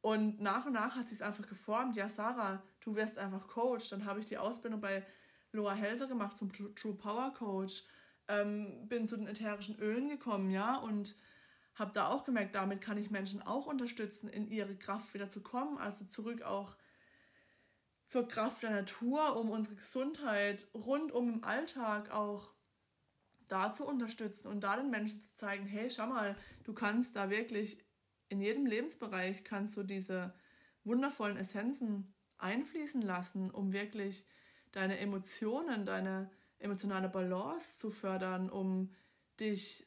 Und 0.00 0.40
nach 0.40 0.66
und 0.66 0.72
nach 0.72 0.96
hat 0.96 1.09
sich 1.09 1.18
es 1.18 1.22
einfach 1.22 1.46
geformt. 1.48 1.96
Ja, 1.96 2.09
Sarah, 2.09 2.62
du 2.81 2.94
wirst 2.94 3.18
einfach 3.18 3.48
Coach. 3.48 3.88
Dann 3.90 4.04
habe 4.04 4.20
ich 4.20 4.26
die 4.26 4.38
Ausbildung 4.38 4.81
bei 4.81 5.04
Laura 5.52 5.74
Helser 5.74 6.07
gemacht 6.07 6.37
zum 6.37 6.52
True 6.52 6.94
Power 6.94 7.33
Coach. 7.35 7.85
Ähm, 8.28 8.88
bin 8.88 9.09
zu 9.09 9.16
den 9.16 9.26
ätherischen 9.26 9.78
Ölen 9.78 10.09
gekommen, 10.09 10.50
ja, 10.50 10.76
und 10.76 11.16
habe 11.78 11.92
da 11.94 12.09
auch 12.09 12.24
gemerkt, 12.24 12.54
damit 12.54 12.81
kann 12.81 12.98
ich 12.98 13.11
Menschen 13.11 13.40
auch 13.40 13.66
unterstützen, 13.66 14.28
in 14.28 14.48
ihre 14.48 14.76
Kraft 14.76 15.14
wieder 15.14 15.31
zu 15.31 15.40
kommen, 15.42 15.78
also 15.78 16.04
zurück 16.04 16.42
auch 16.42 16.76
zur 18.07 18.26
Kraft 18.26 18.62
der 18.62 18.70
Natur, 18.70 19.37
um 19.37 19.50
unsere 19.50 19.76
Gesundheit 19.76 20.66
rundum 20.74 21.35
im 21.35 21.44
Alltag 21.44 22.11
auch 22.11 22.52
da 23.48 23.72
zu 23.72 23.87
unterstützen 23.87 24.48
und 24.48 24.61
da 24.62 24.76
den 24.76 24.90
Menschen 24.90 25.20
zu 25.20 25.34
zeigen, 25.34 25.66
hey, 25.66 25.90
schau 25.90 26.06
mal, 26.06 26.37
du 26.64 26.72
kannst 26.72 27.16
da 27.16 27.30
wirklich 27.30 27.78
in 28.28 28.40
jedem 28.40 28.66
Lebensbereich 28.66 29.44
kannst 29.44 29.76
du 29.76 29.82
diese 29.82 30.34
wundervollen 30.84 31.37
Essenzen 31.37 32.14
einfließen 32.37 33.02
lassen, 33.02 33.50
um 33.50 33.72
wirklich 33.72 34.26
deine 34.72 34.98
Emotionen, 34.98 35.84
deine 35.84 36.30
emotionale 36.58 37.08
Balance 37.08 37.78
zu 37.78 37.90
fördern, 37.90 38.50
um 38.50 38.92
dich 39.40 39.87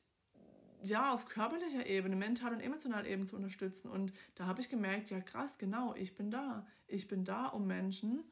ja 0.83 1.13
auf 1.13 1.25
körperlicher 1.25 1.85
Ebene, 1.85 2.15
mental 2.15 2.53
und 2.53 2.61
emotional 2.61 3.05
eben 3.05 3.27
zu 3.27 3.35
unterstützen. 3.35 3.89
Und 3.89 4.13
da 4.35 4.47
habe 4.47 4.61
ich 4.61 4.69
gemerkt, 4.69 5.11
ja 5.11 5.21
krass, 5.21 5.57
genau, 5.57 5.93
ich 5.95 6.15
bin 6.15 6.31
da. 6.31 6.65
Ich 6.87 7.07
bin 7.07 7.23
da, 7.23 7.47
um 7.47 7.67
Menschen 7.67 8.23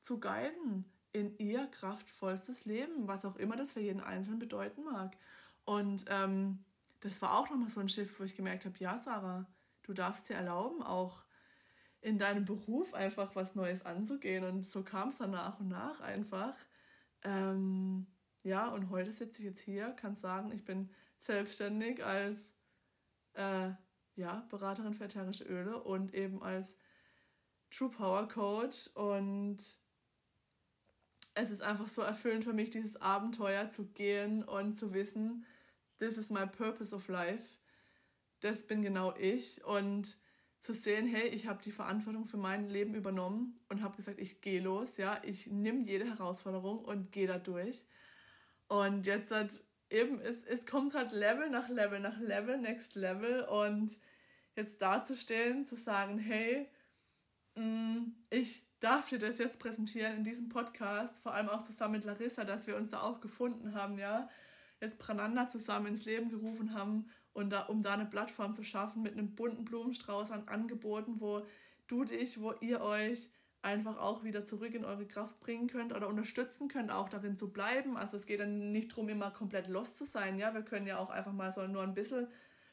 zu 0.00 0.18
guiden, 0.18 0.84
in 1.14 1.38
ihr 1.38 1.66
kraftvollstes 1.68 2.64
Leben, 2.64 3.06
was 3.06 3.24
auch 3.24 3.36
immer 3.36 3.56
das 3.56 3.72
für 3.72 3.80
jeden 3.80 4.00
Einzelnen 4.00 4.40
bedeuten 4.40 4.82
mag. 4.82 5.16
Und 5.64 6.04
ähm, 6.08 6.64
das 7.00 7.22
war 7.22 7.38
auch 7.38 7.48
nochmal 7.48 7.70
so 7.70 7.80
ein 7.80 7.88
Schiff, 7.88 8.18
wo 8.18 8.24
ich 8.24 8.34
gemerkt 8.34 8.64
habe, 8.64 8.76
ja, 8.78 8.98
Sarah, 8.98 9.46
du 9.84 9.92
darfst 9.92 10.28
dir 10.28 10.34
erlauben, 10.34 10.82
auch 10.82 11.22
in 12.00 12.18
deinem 12.18 12.44
Beruf 12.44 12.94
einfach 12.94 13.36
was 13.36 13.54
Neues 13.54 13.86
anzugehen. 13.86 14.44
Und 14.44 14.66
so 14.66 14.82
kam 14.82 15.10
es 15.10 15.18
dann 15.18 15.30
nach 15.30 15.60
und 15.60 15.68
nach 15.68 16.00
einfach. 16.00 16.56
Ähm, 17.22 18.06
ja, 18.42 18.68
und 18.68 18.90
heute 18.90 19.12
sitze 19.12 19.38
ich 19.38 19.46
jetzt 19.46 19.62
hier, 19.62 19.90
kann 19.90 20.16
sagen, 20.16 20.50
ich 20.50 20.64
bin 20.64 20.90
selbstständig 21.20 22.04
als 22.04 22.52
äh, 23.34 23.70
ja, 24.16 24.46
Beraterin 24.50 24.94
für 24.94 25.04
ätherische 25.04 25.44
Öle 25.44 25.80
und 25.80 26.12
eben 26.12 26.42
als 26.42 26.74
True 27.70 27.90
Power 27.90 28.28
Coach 28.28 28.88
und 28.94 29.58
es 31.34 31.50
ist 31.50 31.62
einfach 31.62 31.88
so 31.88 32.02
erfüllend 32.02 32.44
für 32.44 32.52
mich, 32.52 32.70
dieses 32.70 32.96
Abenteuer 32.96 33.70
zu 33.70 33.86
gehen 33.86 34.44
und 34.44 34.78
zu 34.78 34.94
wissen, 34.94 35.44
this 35.98 36.16
is 36.16 36.30
my 36.30 36.46
purpose 36.46 36.94
of 36.94 37.08
life. 37.08 37.58
Das 38.40 38.66
bin 38.66 38.82
genau 38.82 39.14
ich. 39.16 39.64
Und 39.64 40.18
zu 40.64 40.72
sehen, 40.72 41.06
hey, 41.06 41.28
ich 41.28 41.46
habe 41.46 41.62
die 41.62 41.72
Verantwortung 41.72 42.26
für 42.26 42.38
mein 42.38 42.70
Leben 42.70 42.94
übernommen 42.94 43.60
und 43.68 43.82
habe 43.82 43.96
gesagt, 43.96 44.18
ich 44.18 44.40
gehe 44.40 44.62
los, 44.62 44.96
ja, 44.96 45.20
ich 45.22 45.48
nehme 45.48 45.82
jede 45.82 46.06
Herausforderung 46.06 46.78
und 46.78 47.12
gehe 47.12 47.26
da 47.26 47.38
durch. 47.38 47.84
Und 48.68 49.06
jetzt 49.06 49.30
hat 49.30 49.50
eben, 49.90 50.20
es, 50.22 50.42
es 50.44 50.64
kommt 50.64 50.92
gerade 50.92 51.14
Level 51.14 51.50
nach 51.50 51.68
Level 51.68 52.00
nach 52.00 52.18
Level, 52.18 52.56
next 52.56 52.94
Level 52.94 53.42
und 53.44 53.98
jetzt 54.56 54.80
dazustehen, 54.80 55.66
zu 55.66 55.76
sagen, 55.76 56.18
hey, 56.18 56.66
mm, 57.56 58.12
ich 58.30 58.66
darf 58.84 59.08
dir 59.08 59.18
das 59.18 59.38
jetzt 59.38 59.58
präsentieren 59.58 60.16
in 60.16 60.24
diesem 60.24 60.48
Podcast, 60.50 61.18
vor 61.18 61.32
allem 61.32 61.48
auch 61.48 61.62
zusammen 61.62 61.94
mit 61.94 62.04
Larissa, 62.04 62.44
dass 62.44 62.66
wir 62.66 62.76
uns 62.76 62.90
da 62.90 63.00
auch 63.00 63.20
gefunden 63.20 63.74
haben, 63.74 63.98
ja, 63.98 64.28
jetzt 64.80 64.98
Prananda 64.98 65.48
zusammen 65.48 65.86
ins 65.86 66.04
Leben 66.04 66.28
gerufen 66.28 66.74
haben 66.74 67.06
und 67.32 67.50
da, 67.50 67.62
um 67.62 67.82
da 67.82 67.94
eine 67.94 68.04
Plattform 68.04 68.54
zu 68.54 68.62
schaffen 68.62 69.02
mit 69.02 69.14
einem 69.14 69.34
bunten 69.34 69.64
Blumenstrauß 69.64 70.30
an 70.30 70.48
Angeboten, 70.48 71.20
wo 71.20 71.46
du 71.86 72.04
dich, 72.04 72.40
wo 72.40 72.52
ihr 72.60 72.82
euch 72.82 73.30
einfach 73.62 73.96
auch 73.96 74.22
wieder 74.22 74.44
zurück 74.44 74.74
in 74.74 74.84
eure 74.84 75.06
Kraft 75.06 75.40
bringen 75.40 75.68
könnt 75.68 75.94
oder 75.94 76.08
unterstützen 76.08 76.68
könnt, 76.68 76.92
auch 76.92 77.08
darin 77.08 77.38
zu 77.38 77.50
bleiben. 77.50 77.96
Also 77.96 78.18
es 78.18 78.26
geht 78.26 78.40
dann 78.40 78.72
nicht 78.72 78.92
darum, 78.92 79.08
immer 79.08 79.30
komplett 79.30 79.68
los 79.68 79.96
zu 79.96 80.04
sein. 80.04 80.38
Ja, 80.38 80.52
wir 80.52 80.62
können 80.62 80.86
ja 80.86 80.98
auch 80.98 81.08
einfach 81.08 81.32
mal 81.32 81.50
so 81.50 81.66
nur 81.66 81.82
ein 81.82 81.94
bisschen, 81.94 82.28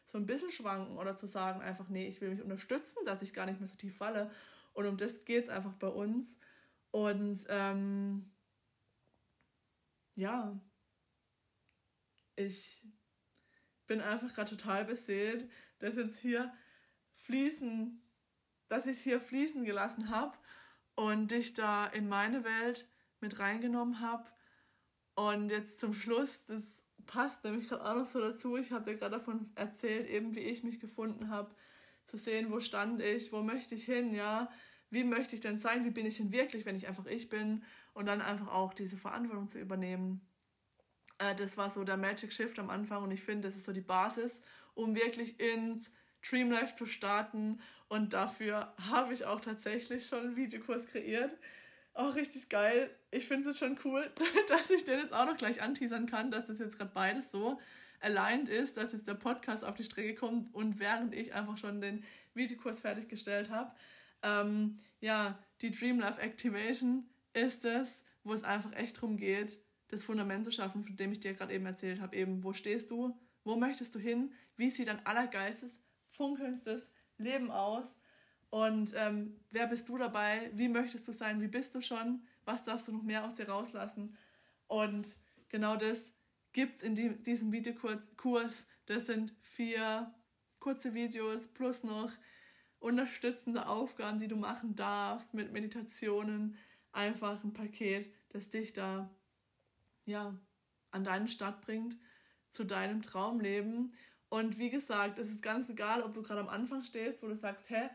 so 0.06 0.18
ein 0.18 0.26
bisschen 0.26 0.50
schwanken 0.50 0.98
oder 0.98 1.16
zu 1.16 1.28
sagen 1.28 1.62
einfach, 1.62 1.88
nee, 1.88 2.08
ich 2.08 2.20
will 2.20 2.32
mich 2.32 2.44
unterstützen, 2.44 3.00
dass 3.06 3.22
ich 3.22 3.34
gar 3.34 3.46
nicht 3.46 3.62
mehr 3.62 3.70
so 3.70 3.78
tief 3.78 3.96
falle. 3.96 4.30
Und 4.74 4.86
um 4.86 4.98
das 4.98 5.26
geht 5.26 5.46
es 5.46 5.50
einfach 5.50 5.74
bei 5.74 5.88
uns. 5.88 6.38
Und 6.92 7.46
ähm, 7.50 8.32
ja, 10.16 10.60
ich 12.36 12.86
bin 13.88 14.02
einfach 14.02 14.34
gerade 14.34 14.50
total 14.50 14.86
beseelt, 14.86 15.50
dass 15.80 15.96
jetzt 15.96 16.20
hier 16.20 16.54
fließen, 17.14 18.02
dass 18.68 18.86
ich 18.86 18.98
es 18.98 19.04
hier 19.04 19.20
fließen 19.20 19.66
gelassen 19.66 20.10
habe 20.10 20.38
und 20.96 21.32
dich 21.32 21.54
da 21.54 21.88
in 21.88 22.08
meine 22.08 22.44
Welt 22.44 22.88
mit 23.20 23.40
reingenommen 23.40 24.00
habe. 24.00 24.30
Und 25.16 25.50
jetzt 25.50 25.80
zum 25.80 25.94
Schluss, 25.94 26.44
das 26.46 26.64
passt 27.06 27.44
nämlich 27.44 27.68
gerade 27.68 27.86
auch 27.86 27.96
noch 27.96 28.06
so 28.06 28.20
dazu. 28.20 28.58
Ich 28.58 28.72
habe 28.72 28.86
dir 28.86 28.98
gerade 28.98 29.18
davon 29.18 29.50
erzählt, 29.56 30.08
eben 30.08 30.36
wie 30.36 30.40
ich 30.40 30.64
mich 30.64 30.80
gefunden 30.80 31.30
habe, 31.30 31.54
zu 32.12 32.18
sehen, 32.18 32.52
wo 32.52 32.60
stand 32.60 33.02
ich, 33.02 33.32
wo 33.32 33.42
möchte 33.42 33.74
ich 33.74 33.86
hin, 33.86 34.14
ja, 34.14 34.52
wie 34.90 35.06
möchte 35.06 35.36
ich 35.36 35.42
denn 35.42 35.58
sein, 35.58 35.86
wie 35.86 35.90
bin 35.90 36.06
ich 36.06 36.18
denn 36.18 36.32
wirklich, 36.32 36.66
wenn 36.66 36.76
ich 36.76 36.88
einfach 36.88 37.06
ich 37.06 37.30
bin 37.30 37.64
und 37.94 38.06
dann 38.06 38.22
einfach 38.22 38.50
auch 38.50 38.74
diese 38.74 38.98
Verantwortung 38.98 39.48
zu 39.48 39.60
übernehmen. 39.60 40.22
Äh, 41.18 41.34
das 41.36 41.56
war 41.56 41.70
so 41.70 41.86
der 41.86 41.96
Magic 41.98 42.34
Shift 42.34 42.60
am 42.60 42.70
Anfang 42.70 43.04
und 43.04 43.12
ich 43.12 43.24
finde, 43.24 43.48
das 43.48 43.56
ist 43.56 43.66
so 43.66 43.72
die 43.72 43.82
Basis, 43.82 44.42
um 44.74 44.94
wirklich 44.94 45.40
ins 45.40 45.90
Dream 46.30 46.52
Life 46.52 46.76
zu 46.76 46.86
starten 46.86 47.62
und 47.88 48.14
dafür 48.14 48.74
habe 48.90 49.14
ich 49.14 49.26
auch 49.26 49.40
tatsächlich 49.40 50.06
schon 50.06 50.20
einen 50.20 50.36
Videokurs 50.36 50.86
kreiert. 50.88 51.36
Auch 51.94 52.16
richtig 52.16 52.48
geil. 52.50 52.90
Ich 53.10 53.28
finde 53.28 53.50
es 53.50 53.60
schon 53.60 53.78
cool, 53.86 54.12
dass 54.50 54.70
ich 54.70 54.84
den 54.84 55.00
jetzt 55.00 55.14
auch 55.14 55.26
noch 55.26 55.38
gleich 55.38 55.62
anteasern 55.62 56.06
kann, 56.06 56.32
dass 56.32 56.46
das 56.46 56.60
jetzt 56.60 56.78
gerade 56.78 56.92
beides 56.94 57.32
so 57.32 57.60
aligned 58.02 58.50
ist, 58.50 58.78
dass 58.78 58.92
jetzt 58.92 59.08
der 59.08 59.14
Podcast 59.14 59.64
auf 59.64 59.76
die 59.76 59.84
Strecke 59.84 60.16
kommt 60.16 60.54
und 60.54 60.80
während 60.80 61.14
ich 61.14 61.34
einfach 61.34 61.58
schon 61.58 61.82
den 61.82 62.04
Videokurs 62.34 62.82
fertiggestellt 62.82 63.50
habe. 63.50 63.72
Ähm, 64.24 64.78
ja, 65.00 65.40
die 65.62 65.72
Dream 65.72 66.00
Life 66.00 66.20
Activation 66.20 67.10
ist 67.34 67.66
es, 67.66 68.04
wo 68.24 68.34
es 68.34 68.44
einfach 68.44 68.74
echt 68.74 68.98
darum 68.98 69.18
geht, 69.18 69.60
das 69.88 70.04
Fundament 70.04 70.46
zu 70.46 70.52
schaffen, 70.52 70.84
von 70.84 70.96
dem 70.96 71.12
ich 71.12 71.20
dir 71.20 71.34
gerade 71.34 71.54
eben 71.54 71.66
erzählt 71.66 72.02
habe. 72.02 72.16
Eben, 72.16 72.44
wo 72.44 72.54
stehst 72.54 72.90
du? 72.92 73.18
Wo 73.44 73.56
möchtest 73.56 73.94
du 73.96 74.00
hin? 74.00 74.32
Wie 74.56 74.70
sieht 74.70 74.88
dein 74.88 75.06
allergeistes, 75.06 75.80
funkelndstes 76.10 76.92
Leben 77.18 77.52
aus? 77.52 77.98
Und 78.50 78.94
ähm, 78.96 79.40
wer 79.50 79.68
bist 79.68 79.88
du 79.90 79.98
dabei? 79.98 80.52
Wie 80.54 80.68
möchtest 80.68 81.08
du 81.08 81.14
sein? 81.14 81.42
Wie 81.42 81.48
bist 81.48 81.74
du 81.74 81.82
schon? 81.82 82.22
Was 82.46 82.64
darfst 82.64 82.88
du 82.88 82.92
noch 82.92 83.04
mehr 83.04 83.26
aus 83.26 83.36
dir 83.36 83.48
rauslassen? 83.48 84.18
Und 84.68 85.08
genau 85.50 85.76
das 85.76 86.12
gibt 86.54 86.78
es 86.78 86.84
in 86.84 86.96
die, 86.96 87.10
diesem 87.22 87.52
Videokurs. 87.52 88.66
Das 88.86 89.06
sind 89.08 89.34
vier 89.42 90.14
kurze 90.60 90.94
Videos 90.94 91.48
plus 91.48 91.84
noch 91.84 92.12
unterstützende 92.80 93.68
Aufgaben, 93.68 94.20
die 94.20 94.28
du 94.28 94.36
machen 94.36 94.76
darfst 94.76 95.34
mit 95.34 95.52
Meditationen. 95.52 96.58
Einfach 96.92 97.44
ein 97.44 97.54
Paket, 97.54 98.14
das 98.30 98.50
dich 98.50 98.74
da 98.74 99.10
ja, 100.06 100.36
an 100.92 101.04
deinen 101.04 101.28
Start 101.28 101.62
bringt, 101.62 101.98
zu 102.50 102.66
deinem 102.66 103.02
Traumleben. 103.02 103.94
Und 104.30 104.58
wie 104.58 104.70
gesagt, 104.70 105.20
es 105.20 105.30
ist 105.30 105.42
ganz 105.42 105.70
egal, 105.70 106.02
ob 106.02 106.14
du 106.14 106.22
gerade 106.22 106.42
am 106.42 106.50
Anfang 106.50 106.84
stehst, 106.84 107.22
wo 107.22 107.28
du 107.28 107.36
sagst, 107.36 107.70
hä, 107.70 107.90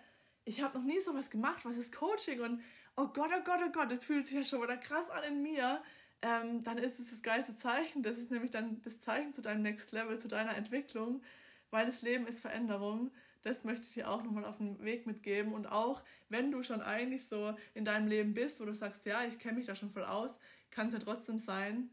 ich 0.44 0.62
habe 0.62 0.78
noch 0.78 0.84
nie 0.84 1.00
sowas 1.00 1.30
gemacht, 1.30 1.64
was 1.64 1.76
ist 1.76 1.94
Coaching? 1.94 2.40
Und 2.40 2.62
oh 2.96 3.08
Gott, 3.08 3.30
oh 3.36 3.42
Gott, 3.44 3.60
oh 3.66 3.72
Gott, 3.72 3.90
das 3.90 4.04
fühlt 4.04 4.26
sich 4.26 4.36
ja 4.36 4.44
schon 4.44 4.62
wieder 4.62 4.76
krass 4.76 5.10
an 5.10 5.24
in 5.24 5.42
mir. 5.42 5.82
Ähm, 6.22 6.64
dann 6.64 6.78
ist 6.78 6.98
es 6.98 7.10
das 7.10 7.22
geilste 7.22 7.54
Zeichen. 7.54 8.02
Das 8.02 8.18
ist 8.18 8.30
nämlich 8.30 8.50
dann 8.50 8.80
das 8.82 9.00
Zeichen 9.00 9.34
zu 9.34 9.42
deinem 9.42 9.62
Next 9.62 9.92
Level, 9.92 10.18
zu 10.18 10.28
deiner 10.28 10.56
Entwicklung, 10.56 11.22
weil 11.70 11.86
das 11.86 12.02
Leben 12.02 12.26
ist 12.26 12.40
Veränderung. 12.40 13.10
Das 13.42 13.64
möchte 13.64 13.84
ich 13.86 13.94
dir 13.94 14.10
auch 14.10 14.24
nochmal 14.24 14.44
auf 14.44 14.58
den 14.58 14.82
Weg 14.82 15.06
mitgeben. 15.06 15.52
Und 15.52 15.66
auch 15.66 16.02
wenn 16.28 16.50
du 16.50 16.62
schon 16.62 16.82
eigentlich 16.82 17.28
so 17.28 17.56
in 17.74 17.84
deinem 17.84 18.08
Leben 18.08 18.34
bist, 18.34 18.60
wo 18.60 18.64
du 18.64 18.74
sagst, 18.74 19.04
ja, 19.06 19.24
ich 19.24 19.38
kenne 19.38 19.58
mich 19.58 19.66
da 19.66 19.74
schon 19.74 19.90
voll 19.90 20.04
aus, 20.04 20.36
kann 20.70 20.88
es 20.88 20.94
ja 20.94 20.98
trotzdem 20.98 21.38
sein, 21.38 21.90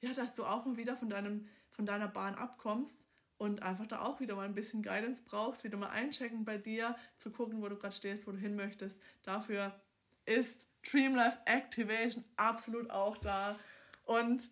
ja, 0.00 0.12
dass 0.12 0.34
du 0.34 0.44
auch 0.44 0.64
mal 0.64 0.76
wieder 0.76 0.96
von, 0.96 1.08
deinem, 1.08 1.48
von 1.70 1.86
deiner 1.86 2.08
Bahn 2.08 2.34
abkommst 2.34 2.98
und 3.38 3.62
einfach 3.62 3.86
da 3.86 4.00
auch 4.02 4.20
wieder 4.20 4.36
mal 4.36 4.44
ein 4.44 4.54
bisschen 4.54 4.82
Guidance 4.82 5.22
brauchst, 5.24 5.64
wieder 5.64 5.76
mal 5.76 5.90
einchecken 5.90 6.44
bei 6.44 6.58
dir, 6.58 6.96
zu 7.18 7.30
gucken, 7.30 7.62
wo 7.62 7.68
du 7.68 7.76
gerade 7.76 7.94
stehst, 7.94 8.26
wo 8.26 8.32
du 8.32 8.38
hin 8.38 8.56
möchtest. 8.56 9.00
Dafür 9.22 9.78
ist 10.24 10.65
Dream 10.90 11.14
Life 11.14 11.38
Activation 11.44 12.24
absolut 12.36 12.90
auch 12.90 13.16
da. 13.18 13.58
Und 14.04 14.42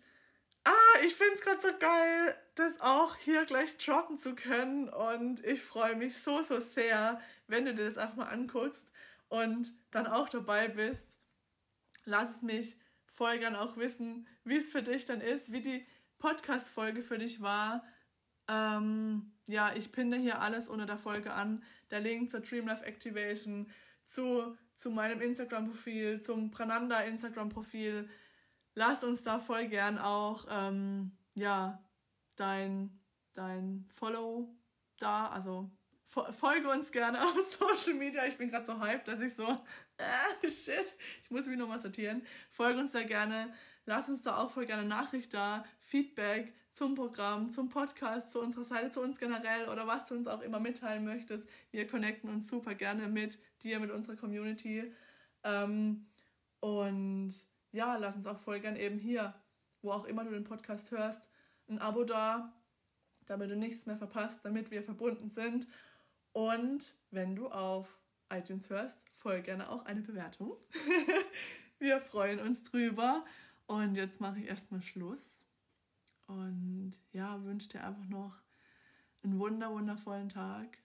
ah, 0.63 0.99
ich 1.05 1.15
finde 1.15 1.33
es 1.35 1.41
gerade 1.41 1.61
so 1.61 1.69
geil, 1.79 2.35
das 2.55 2.79
auch 2.81 3.15
hier 3.17 3.45
gleich 3.45 3.77
droppen 3.77 4.17
zu 4.17 4.35
können. 4.35 4.89
Und 4.89 5.43
ich 5.45 5.61
freue 5.61 5.95
mich 5.95 6.17
so, 6.17 6.41
so 6.41 6.59
sehr, 6.59 7.21
wenn 7.47 7.65
du 7.65 7.73
dir 7.73 7.85
das 7.85 7.97
einfach 7.97 8.15
mal 8.15 8.29
anguckst 8.29 8.85
und 9.29 9.73
dann 9.91 10.07
auch 10.07 10.29
dabei 10.29 10.67
bist. 10.67 11.07
Lass 12.05 12.35
es 12.35 12.41
mich 12.41 12.77
voll 13.07 13.39
gern 13.39 13.55
auch 13.55 13.77
wissen, 13.77 14.27
wie 14.43 14.57
es 14.57 14.69
für 14.69 14.83
dich 14.83 15.05
dann 15.05 15.21
ist, 15.21 15.51
wie 15.51 15.61
die 15.61 15.85
Podcast-Folge 16.19 17.01
für 17.01 17.17
dich 17.17 17.41
war. 17.41 17.83
Ähm, 18.47 19.33
ja, 19.47 19.73
ich 19.75 19.91
pinne 19.91 20.17
hier 20.17 20.41
alles 20.41 20.67
unter 20.67 20.85
der 20.85 20.97
Folge 20.97 21.33
an. 21.33 21.63
Der 21.91 21.99
Link 21.99 22.29
zur 22.31 22.41
Dream 22.41 22.67
Life 22.67 22.83
Activation, 22.83 23.71
zu, 24.07 24.57
zu 24.75 24.91
meinem 24.91 25.21
Instagram-Profil, 25.21 26.21
zum 26.21 26.51
Prananda 26.51 27.01
Instagram-Profil. 27.01 28.09
Lass 28.73 29.03
uns 29.03 29.23
da 29.23 29.39
voll 29.39 29.67
gern 29.67 29.97
auch 29.97 30.45
ähm, 30.49 31.17
ja, 31.35 31.83
dein, 32.35 32.99
dein 33.33 33.87
Follow 33.93 34.53
da, 34.97 35.27
also 35.27 35.69
folge 36.07 36.69
uns 36.69 36.91
gerne 36.91 37.21
auf 37.23 37.35
Social 37.41 37.97
Media. 37.97 38.25
Ich 38.25 38.37
bin 38.37 38.49
gerade 38.49 38.65
so 38.65 38.79
hyped, 38.79 39.07
dass 39.07 39.19
ich 39.19 39.33
so, 39.33 39.47
äh, 39.97 40.49
shit, 40.49 40.95
ich 41.23 41.31
muss 41.31 41.45
mich 41.45 41.57
nochmal 41.57 41.79
sortieren. 41.79 42.25
Folge 42.51 42.79
uns 42.79 42.91
da 42.91 43.03
gerne. 43.03 43.53
Lass 43.85 44.09
uns 44.09 44.23
da 44.23 44.37
auch 44.37 44.51
voll 44.51 44.65
gerne 44.65 44.85
Nachricht 44.85 45.33
da, 45.33 45.63
Feedback 45.79 46.53
zum 46.75 46.93
Programm, 46.93 47.51
zum 47.51 47.69
Podcast, 47.69 48.31
zu 48.31 48.41
unserer 48.41 48.65
Seite, 48.65 48.91
zu 48.91 49.01
uns 49.01 49.17
generell 49.17 49.69
oder 49.69 49.87
was 49.87 50.07
du 50.09 50.15
uns 50.15 50.27
auch 50.27 50.41
immer 50.41 50.59
mitteilen 50.59 51.05
möchtest. 51.05 51.47
Wir 51.71 51.87
connecten 51.87 52.29
uns 52.29 52.49
super 52.49 52.75
gerne 52.75 53.07
mit 53.07 53.39
dir, 53.63 53.79
mit 53.79 53.91
unserer 53.91 54.17
Community. 54.17 54.91
Ähm, 55.43 56.05
und 56.59 57.33
ja, 57.71 57.95
lass 57.95 58.17
uns 58.17 58.27
auch 58.27 58.39
voll 58.39 58.59
gerne 58.59 58.81
eben 58.81 58.99
hier, 58.99 59.33
wo 59.81 59.91
auch 59.91 60.03
immer 60.03 60.25
du 60.25 60.31
den 60.31 60.43
Podcast 60.43 60.91
hörst, 60.91 61.21
ein 61.69 61.79
Abo 61.79 62.03
da, 62.03 62.53
damit 63.25 63.49
du 63.51 63.55
nichts 63.55 63.85
mehr 63.85 63.97
verpasst, 63.97 64.41
damit 64.43 64.69
wir 64.69 64.83
verbunden 64.83 65.29
sind. 65.29 65.69
Und 66.33 66.93
wenn 67.09 67.37
du 67.37 67.47
auf 67.47 67.97
iTunes 68.29 68.69
hörst, 68.69 68.99
folge 69.15 69.43
gerne 69.43 69.69
auch 69.69 69.85
eine 69.85 70.01
Bewertung. 70.01 70.57
Wir 71.79 72.01
freuen 72.01 72.39
uns 72.39 72.63
drüber. 72.63 73.23
Und 73.65 73.95
jetzt 73.95 74.19
mache 74.19 74.39
ich 74.39 74.47
erstmal 74.47 74.81
Schluss. 74.81 75.39
Und 76.27 76.93
ja, 77.11 77.43
wünsche 77.43 77.69
dir 77.69 77.83
einfach 77.83 78.07
noch 78.07 78.41
einen 79.23 79.39
wunder, 79.39 79.71
wundervollen 79.71 80.29
Tag. 80.29 80.77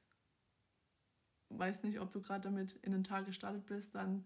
Weiß 1.51 1.83
nicht, 1.83 2.01
ob 2.01 2.13
du 2.13 2.21
gerade 2.21 2.43
damit 2.43 2.73
in 2.83 2.93
den 2.93 3.05
Tag 3.05 3.27
gestartet 3.27 3.67
bist, 3.67 3.95
dann 3.95 4.25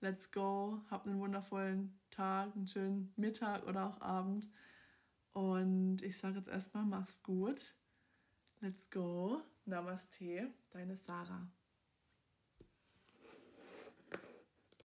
let's 0.00 0.30
go. 0.30 0.80
Hab 0.90 1.06
einen 1.06 1.18
wundervollen 1.18 1.98
Tag, 2.10 2.54
einen 2.54 2.68
schönen 2.68 3.12
Mittag 3.16 3.66
oder 3.66 3.86
auch 3.86 4.00
Abend. 4.00 4.48
Und 5.32 6.02
ich 6.02 6.18
sage 6.18 6.38
jetzt 6.38 6.48
erstmal, 6.48 6.84
mach's 6.84 7.22
gut. 7.22 7.74
Let's 8.60 8.88
go. 8.90 9.42
Namaste, 9.64 10.50
deine 10.70 10.96
Sarah. 10.96 11.46